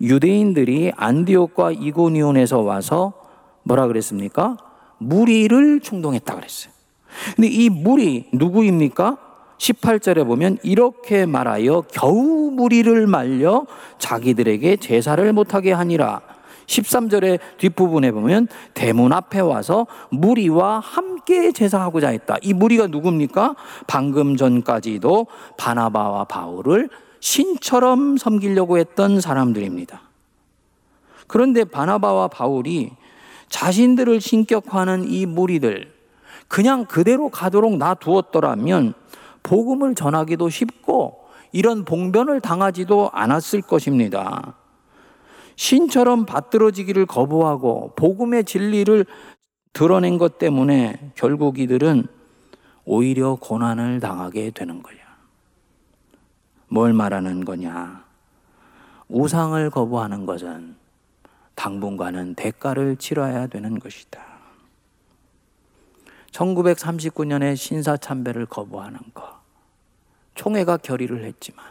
유대인들이 0.00 0.92
안디옥과 0.96 1.72
이고니온에서 1.72 2.60
와서 2.60 3.12
뭐라 3.64 3.86
그랬습니까? 3.86 4.56
무리를 4.98 5.80
충동했다 5.80 6.34
그랬어요. 6.34 6.72
근데 7.36 7.48
이 7.48 7.68
무리 7.68 8.28
누구입니까? 8.32 9.27
18절에 9.58 10.26
보면 10.26 10.58
이렇게 10.62 11.26
말하여 11.26 11.82
겨우 11.92 12.50
무리를 12.50 13.06
말려 13.06 13.66
자기들에게 13.98 14.76
제사를 14.76 15.32
못하게 15.32 15.72
하니라. 15.72 16.20
13절의 16.66 17.38
뒷부분에 17.56 18.12
보면 18.12 18.46
대문 18.74 19.12
앞에 19.12 19.40
와서 19.40 19.86
무리와 20.10 20.80
함께 20.80 21.50
제사하고자 21.50 22.08
했다. 22.08 22.36
이 22.42 22.52
무리가 22.52 22.86
누굽니까? 22.88 23.56
방금 23.86 24.36
전까지도 24.36 25.26
바나바와 25.56 26.24
바울을 26.24 26.90
신처럼 27.20 28.16
섬기려고 28.16 28.78
했던 28.78 29.20
사람들입니다. 29.20 30.02
그런데 31.26 31.64
바나바와 31.64 32.28
바울이 32.28 32.92
자신들을 33.48 34.20
신격화하는 34.20 35.10
이 35.10 35.26
무리들 35.26 35.92
그냥 36.48 36.84
그대로 36.84 37.28
가도록 37.28 37.76
놔두었더라면 37.76 38.94
복음을 39.48 39.94
전하기도 39.94 40.50
쉽고 40.50 41.24
이런 41.52 41.86
봉변을 41.86 42.42
당하지도 42.42 43.08
않았을 43.14 43.62
것입니다. 43.62 44.56
신처럼 45.56 46.26
받들어지기를 46.26 47.06
거부하고 47.06 47.94
복음의 47.96 48.44
진리를 48.44 49.06
드러낸 49.72 50.18
것 50.18 50.36
때문에 50.36 51.12
결국 51.14 51.58
이들은 51.58 52.06
오히려 52.84 53.36
고난을 53.36 54.00
당하게 54.00 54.50
되는 54.50 54.82
거야. 54.82 54.98
뭘 56.68 56.92
말하는 56.92 57.46
거냐? 57.46 58.04
우상을 59.08 59.70
거부하는 59.70 60.26
것은 60.26 60.76
당분간은 61.54 62.34
대가를 62.34 62.96
치러야 62.96 63.46
되는 63.46 63.78
것이다. 63.78 64.20
1939년에 66.32 67.56
신사참배를 67.56 68.44
거부하는 68.44 69.00
것. 69.14 69.37
총회가 70.38 70.76
결의를 70.76 71.24
했지만 71.24 71.64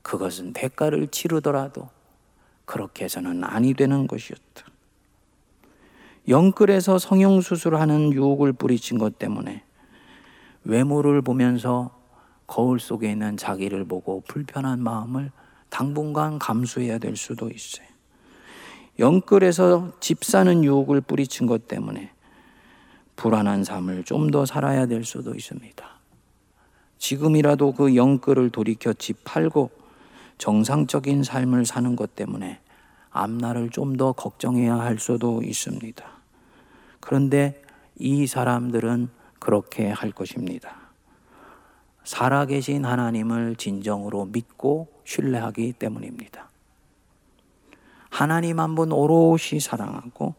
그것은 0.00 0.54
대가를 0.54 1.08
치르더라도 1.08 1.90
그렇게 2.64 3.04
해서는 3.04 3.44
아니 3.44 3.74
되는 3.74 4.06
것이었다. 4.06 4.64
영끌에서 6.26 6.98
성형수술하는 6.98 8.14
유혹을 8.14 8.54
뿌리친 8.54 8.98
것 8.98 9.18
때문에 9.18 9.62
외모를 10.64 11.20
보면서 11.20 12.00
거울 12.46 12.80
속에 12.80 13.12
있는 13.12 13.36
자기를 13.36 13.84
보고 13.84 14.22
불편한 14.26 14.82
마음을 14.82 15.30
당분간 15.68 16.38
감수해야 16.38 16.96
될 16.98 17.16
수도 17.16 17.50
있어요. 17.50 17.86
영끌에서 18.98 19.92
집 20.00 20.24
사는 20.24 20.64
유혹을 20.64 21.02
뿌리친 21.02 21.46
것 21.46 21.68
때문에 21.68 22.12
불안한 23.16 23.64
삶을 23.64 24.04
좀 24.04 24.30
더 24.30 24.46
살아야 24.46 24.86
될 24.86 25.04
수도 25.04 25.34
있습니다. 25.34 25.99
지금이라도 27.00 27.72
그 27.72 27.96
영끌을 27.96 28.50
돌이켜 28.50 28.92
집 28.92 29.24
팔고 29.24 29.70
정상적인 30.38 31.24
삶을 31.24 31.64
사는 31.66 31.96
것 31.96 32.14
때문에 32.14 32.60
앞날을 33.10 33.70
좀 33.70 33.96
더 33.96 34.12
걱정해야 34.12 34.76
할 34.76 34.98
수도 34.98 35.42
있습니다. 35.42 36.04
그런데 37.00 37.60
이 37.98 38.26
사람들은 38.26 39.08
그렇게 39.38 39.88
할 39.90 40.12
것입니다. 40.12 40.76
살아계신 42.04 42.84
하나님을 42.84 43.56
진정으로 43.56 44.26
믿고 44.26 44.88
신뢰하기 45.04 45.72
때문입니다. 45.74 46.48
하나님 48.10 48.60
한 48.60 48.74
분 48.74 48.92
오롯이 48.92 49.60
사랑하고 49.60 50.34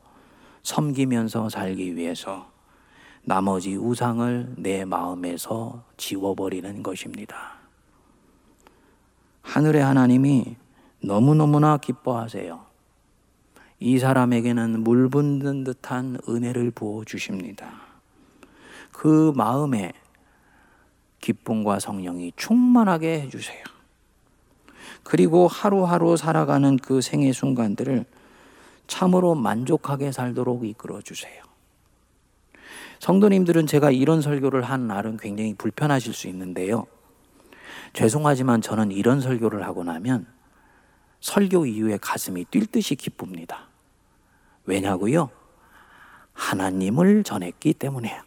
섬기면서 0.64 1.50
살기 1.50 1.96
위해서 1.96 2.51
나머지 3.24 3.76
우상을 3.76 4.56
내 4.58 4.86
마음에서 4.86 5.84
지워버리는 5.98 6.84
것입니다. 6.84 7.54
하늘의 9.42 9.84
하나님이 9.84 10.56
너무너무나 11.02 11.78
기뻐하세요. 11.78 12.66
이 13.80 14.00
사람에게는 14.00 14.84
물 14.84 15.10
붓는 15.10 15.64
듯한 15.64 16.20
은혜를 16.28 16.72
부어 16.72 17.04
주십니다. 17.04 17.72
그 18.92 19.34
마음에 19.36 19.94
기쁨과 21.20 21.80
성령이 21.80 22.34
충만하게 22.36 23.22
해주세요. 23.22 23.64
그리고 25.04 25.48
하루하루 25.48 26.18
살아가는 26.18 26.78
그 26.78 27.02
생의 27.02 27.34
순간들을 27.34 28.06
참으로 28.88 29.36
만족하게 29.36 30.12
살도록 30.12 30.66
이끌어 30.66 31.02
주세요. 31.02 31.51
성도님들은 33.02 33.66
제가 33.66 33.90
이런 33.90 34.22
설교를 34.22 34.62
한 34.62 34.86
날은 34.86 35.18
굉장히 35.18 35.56
불편하실 35.56 36.14
수 36.14 36.28
있는데요. 36.28 36.86
죄송하지만 37.94 38.62
저는 38.62 38.92
이런 38.92 39.22
설교를 39.22 39.64
하고 39.64 39.84
나면 39.84 40.28
설교 41.20 41.66
이후에 41.66 41.98
가슴이 42.00 42.46
뛸 42.52 42.68
듯이 42.68 42.96
기쁩니다. 42.96 43.70
왜냐고요? 44.66 45.32
하나님을 46.34 47.24
전했기 47.24 47.74
때문에요. 47.74 48.22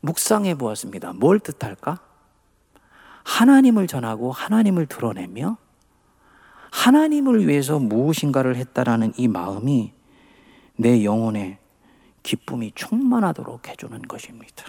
묵상해 0.00 0.56
보았습니다. 0.56 1.12
뭘 1.12 1.38
뜻할까? 1.38 2.00
하나님을 3.22 3.86
전하고 3.86 4.32
하나님을 4.32 4.86
드러내며 4.86 5.58
하나님을 6.72 7.46
위해서 7.46 7.78
무엇인가를 7.78 8.56
했다라는 8.56 9.12
이 9.16 9.28
마음이 9.28 9.92
내 10.74 11.04
영혼에 11.04 11.59
기쁨이 12.22 12.72
충만하도록 12.74 13.68
해주는 13.68 14.02
것입니다. 14.02 14.64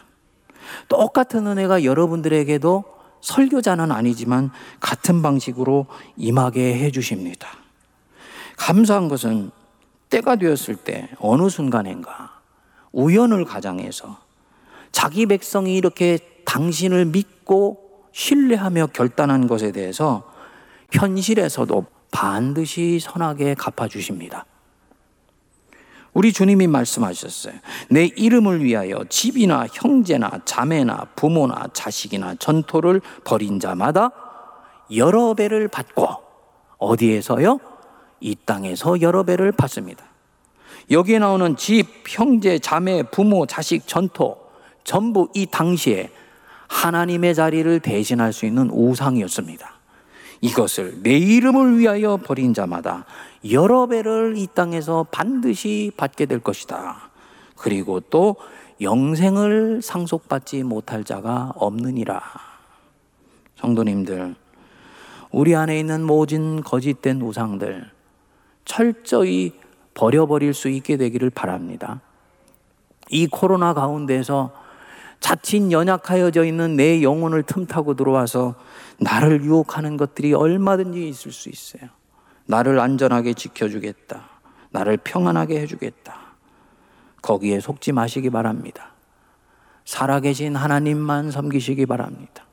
똑같은 0.87 1.47
은혜가 1.47 1.83
여러분들에게도 1.83 2.83
설교자는 3.21 3.91
아니지만 3.91 4.51
같은 4.79 5.21
방식으로 5.21 5.87
임하게 6.17 6.79
해주십니다. 6.79 7.49
감사한 8.57 9.07
것은 9.07 9.51
때가 10.09 10.35
되었을 10.35 10.75
때 10.75 11.09
어느 11.19 11.49
순간인가 11.49 12.41
우연을 12.91 13.45
가장해서 13.45 14.19
자기 14.91 15.25
백성이 15.25 15.77
이렇게 15.77 16.19
당신을 16.45 17.05
믿고 17.05 18.05
신뢰하며 18.11 18.87
결단한 18.87 19.47
것에 19.47 19.71
대해서 19.71 20.29
현실에서도 20.91 21.85
반드시 22.11 22.99
선하게 22.99 23.55
갚아주십니다. 23.55 24.45
우리 26.13 26.33
주님이 26.33 26.67
말씀하셨어요. 26.67 27.53
내 27.89 28.05
이름을 28.05 28.63
위하여 28.63 29.03
집이나 29.09 29.67
형제나 29.71 30.41
자매나 30.43 31.07
부모나 31.15 31.67
자식이나 31.73 32.35
전토를 32.35 33.01
벌인 33.23 33.59
자마다 33.59 34.11
여러 34.95 35.33
배를 35.33 35.67
받고 35.69 36.07
어디에서요? 36.77 37.59
이 38.19 38.35
땅에서 38.45 39.01
여러 39.01 39.23
배를 39.23 39.51
받습니다. 39.51 40.03
여기에 40.89 41.19
나오는 41.19 41.55
집, 41.55 41.87
형제, 42.07 42.59
자매, 42.59 43.03
부모, 43.03 43.45
자식, 43.45 43.87
전토 43.87 44.37
전부 44.83 45.29
이 45.33 45.45
당시에 45.45 46.09
하나님의 46.67 47.35
자리를 47.35 47.79
대신할 47.79 48.33
수 48.33 48.45
있는 48.45 48.69
우상이었습니다. 48.69 49.80
이것을 50.41 51.03
내 51.03 51.17
이름을 51.17 51.77
위하여 51.77 52.17
버린 52.17 52.53
자마다 52.53 53.05
여러 53.51 53.85
배를 53.85 54.33
이 54.37 54.47
땅에서 54.53 55.05
반드시 55.11 55.91
받게 55.95 56.25
될 56.25 56.39
것이다. 56.39 57.11
그리고 57.55 57.99
또 57.99 58.35
영생을 58.81 59.81
상속받지 59.83 60.63
못할 60.63 61.03
자가 61.03 61.53
없느니라. 61.55 62.21
성도님들, 63.57 64.35
우리 65.29 65.55
안에 65.55 65.79
있는 65.79 66.03
모든 66.03 66.61
거짓된 66.61 67.21
우상들 67.21 67.89
철저히 68.65 69.53
버려버릴 69.93 70.55
수 70.55 70.69
있게 70.69 70.97
되기를 70.97 71.29
바랍니다. 71.29 72.01
이 73.09 73.27
코로나 73.27 73.73
가운데서 73.73 74.51
자칫 75.21 75.71
연약하여져 75.71 76.43
있는 76.43 76.75
내 76.75 77.01
영혼을 77.01 77.43
틈타고 77.43 77.93
들어와서 77.93 78.55
나를 78.97 79.43
유혹하는 79.43 79.95
것들이 79.95 80.33
얼마든지 80.33 81.07
있을 81.07 81.31
수 81.31 81.47
있어요. 81.47 81.89
나를 82.47 82.79
안전하게 82.79 83.35
지켜주겠다. 83.35 84.29
나를 84.71 84.97
평안하게 84.97 85.61
해주겠다. 85.61 86.19
거기에 87.21 87.59
속지 87.59 87.91
마시기 87.93 88.29
바랍니다. 88.29 88.91
살아계신 89.85 90.55
하나님만 90.55 91.31
섬기시기 91.31 91.85
바랍니다. 91.85 92.45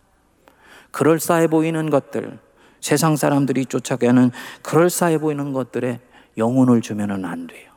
그럴싸해 0.91 1.49
보이는 1.49 1.89
것들, 1.91 2.39
세상 2.81 3.17
사람들이 3.17 3.67
쫓아가는 3.67 4.31
그럴싸해 4.63 5.19
보이는 5.19 5.53
것들에 5.53 6.01
영혼을 6.37 6.83
주면은 6.83 7.25
안 7.25 7.47
돼요. 7.47 7.71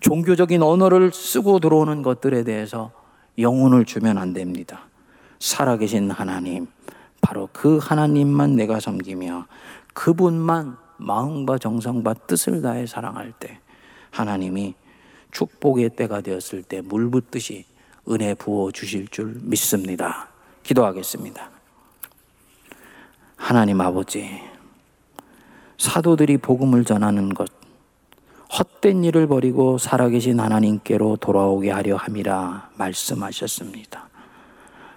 종교적인 0.00 0.62
언어를 0.62 1.12
쓰고 1.12 1.60
들어오는 1.60 2.02
것들에 2.02 2.44
대해서 2.44 2.92
영혼을 3.38 3.84
주면 3.84 4.18
안 4.18 4.32
됩니다. 4.32 4.82
살아계신 5.38 6.10
하나님, 6.10 6.66
바로 7.20 7.48
그 7.52 7.78
하나님만 7.78 8.56
내가 8.56 8.80
섬기며 8.80 9.46
그분만 9.94 10.76
마음과 10.98 11.58
정성과 11.58 12.14
뜻을 12.26 12.62
다해 12.62 12.86
사랑할 12.86 13.32
때 13.32 13.58
하나님이 14.10 14.74
축복의 15.32 15.90
때가 15.90 16.22
되었을 16.22 16.62
때 16.62 16.80
물 16.80 17.10
붓듯이 17.10 17.66
은혜 18.08 18.34
부어 18.34 18.70
주실 18.70 19.08
줄 19.08 19.38
믿습니다. 19.42 20.28
기도하겠습니다. 20.62 21.50
하나님 23.36 23.80
아버지, 23.80 24.40
사도들이 25.78 26.38
복음을 26.38 26.84
전하는 26.84 27.34
것, 27.34 27.48
헛된 28.58 29.04
일을 29.04 29.26
버리고 29.26 29.76
살아계신 29.76 30.40
하나님께로 30.40 31.16
돌아오게 31.16 31.70
하려 31.70 31.96
함이라 31.96 32.70
말씀하셨습니다. 32.76 34.08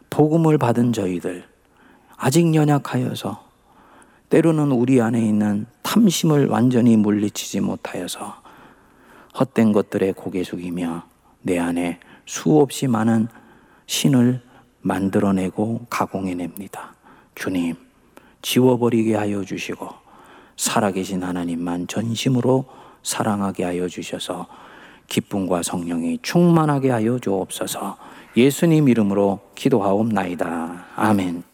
복음을 0.10 0.58
받은 0.58 0.94
저희들, 0.94 1.44
아직 2.16 2.56
연약하여서 2.56 3.44
때로는 4.30 4.72
우리 4.72 5.02
안에 5.02 5.20
있는 5.22 5.66
탐심을 5.84 6.48
완전히 6.48 6.96
물리치지 6.96 7.60
못하여서 7.60 8.42
헛된 9.38 9.74
것들에 9.74 10.14
고개 10.14 10.44
숙이며 10.44 11.04
내 11.42 11.60
안에 11.60 12.00
수없이 12.26 12.88
많은 12.88 13.28
신을 13.88 14.42
만들어내고 14.82 15.88
가공해냅니다. 15.90 16.94
주님, 17.36 17.76
지워버리게 18.42 19.16
하여 19.16 19.44
주시고 19.44 19.90
살아계신 20.56 21.24
하나님만 21.24 21.88
전심으로 21.88 22.79
사랑하게 23.04 23.64
하여 23.64 23.88
주셔서 23.88 24.48
기쁨과 25.08 25.64
성령이 25.64 26.20
충만하게 26.22 26.92
하여 26.92 27.20
주옵소서 27.20 27.98
예수님 28.38 28.88
이름으로 28.88 29.40
기도하옵나이다. 29.56 30.86
아멘. 30.96 31.49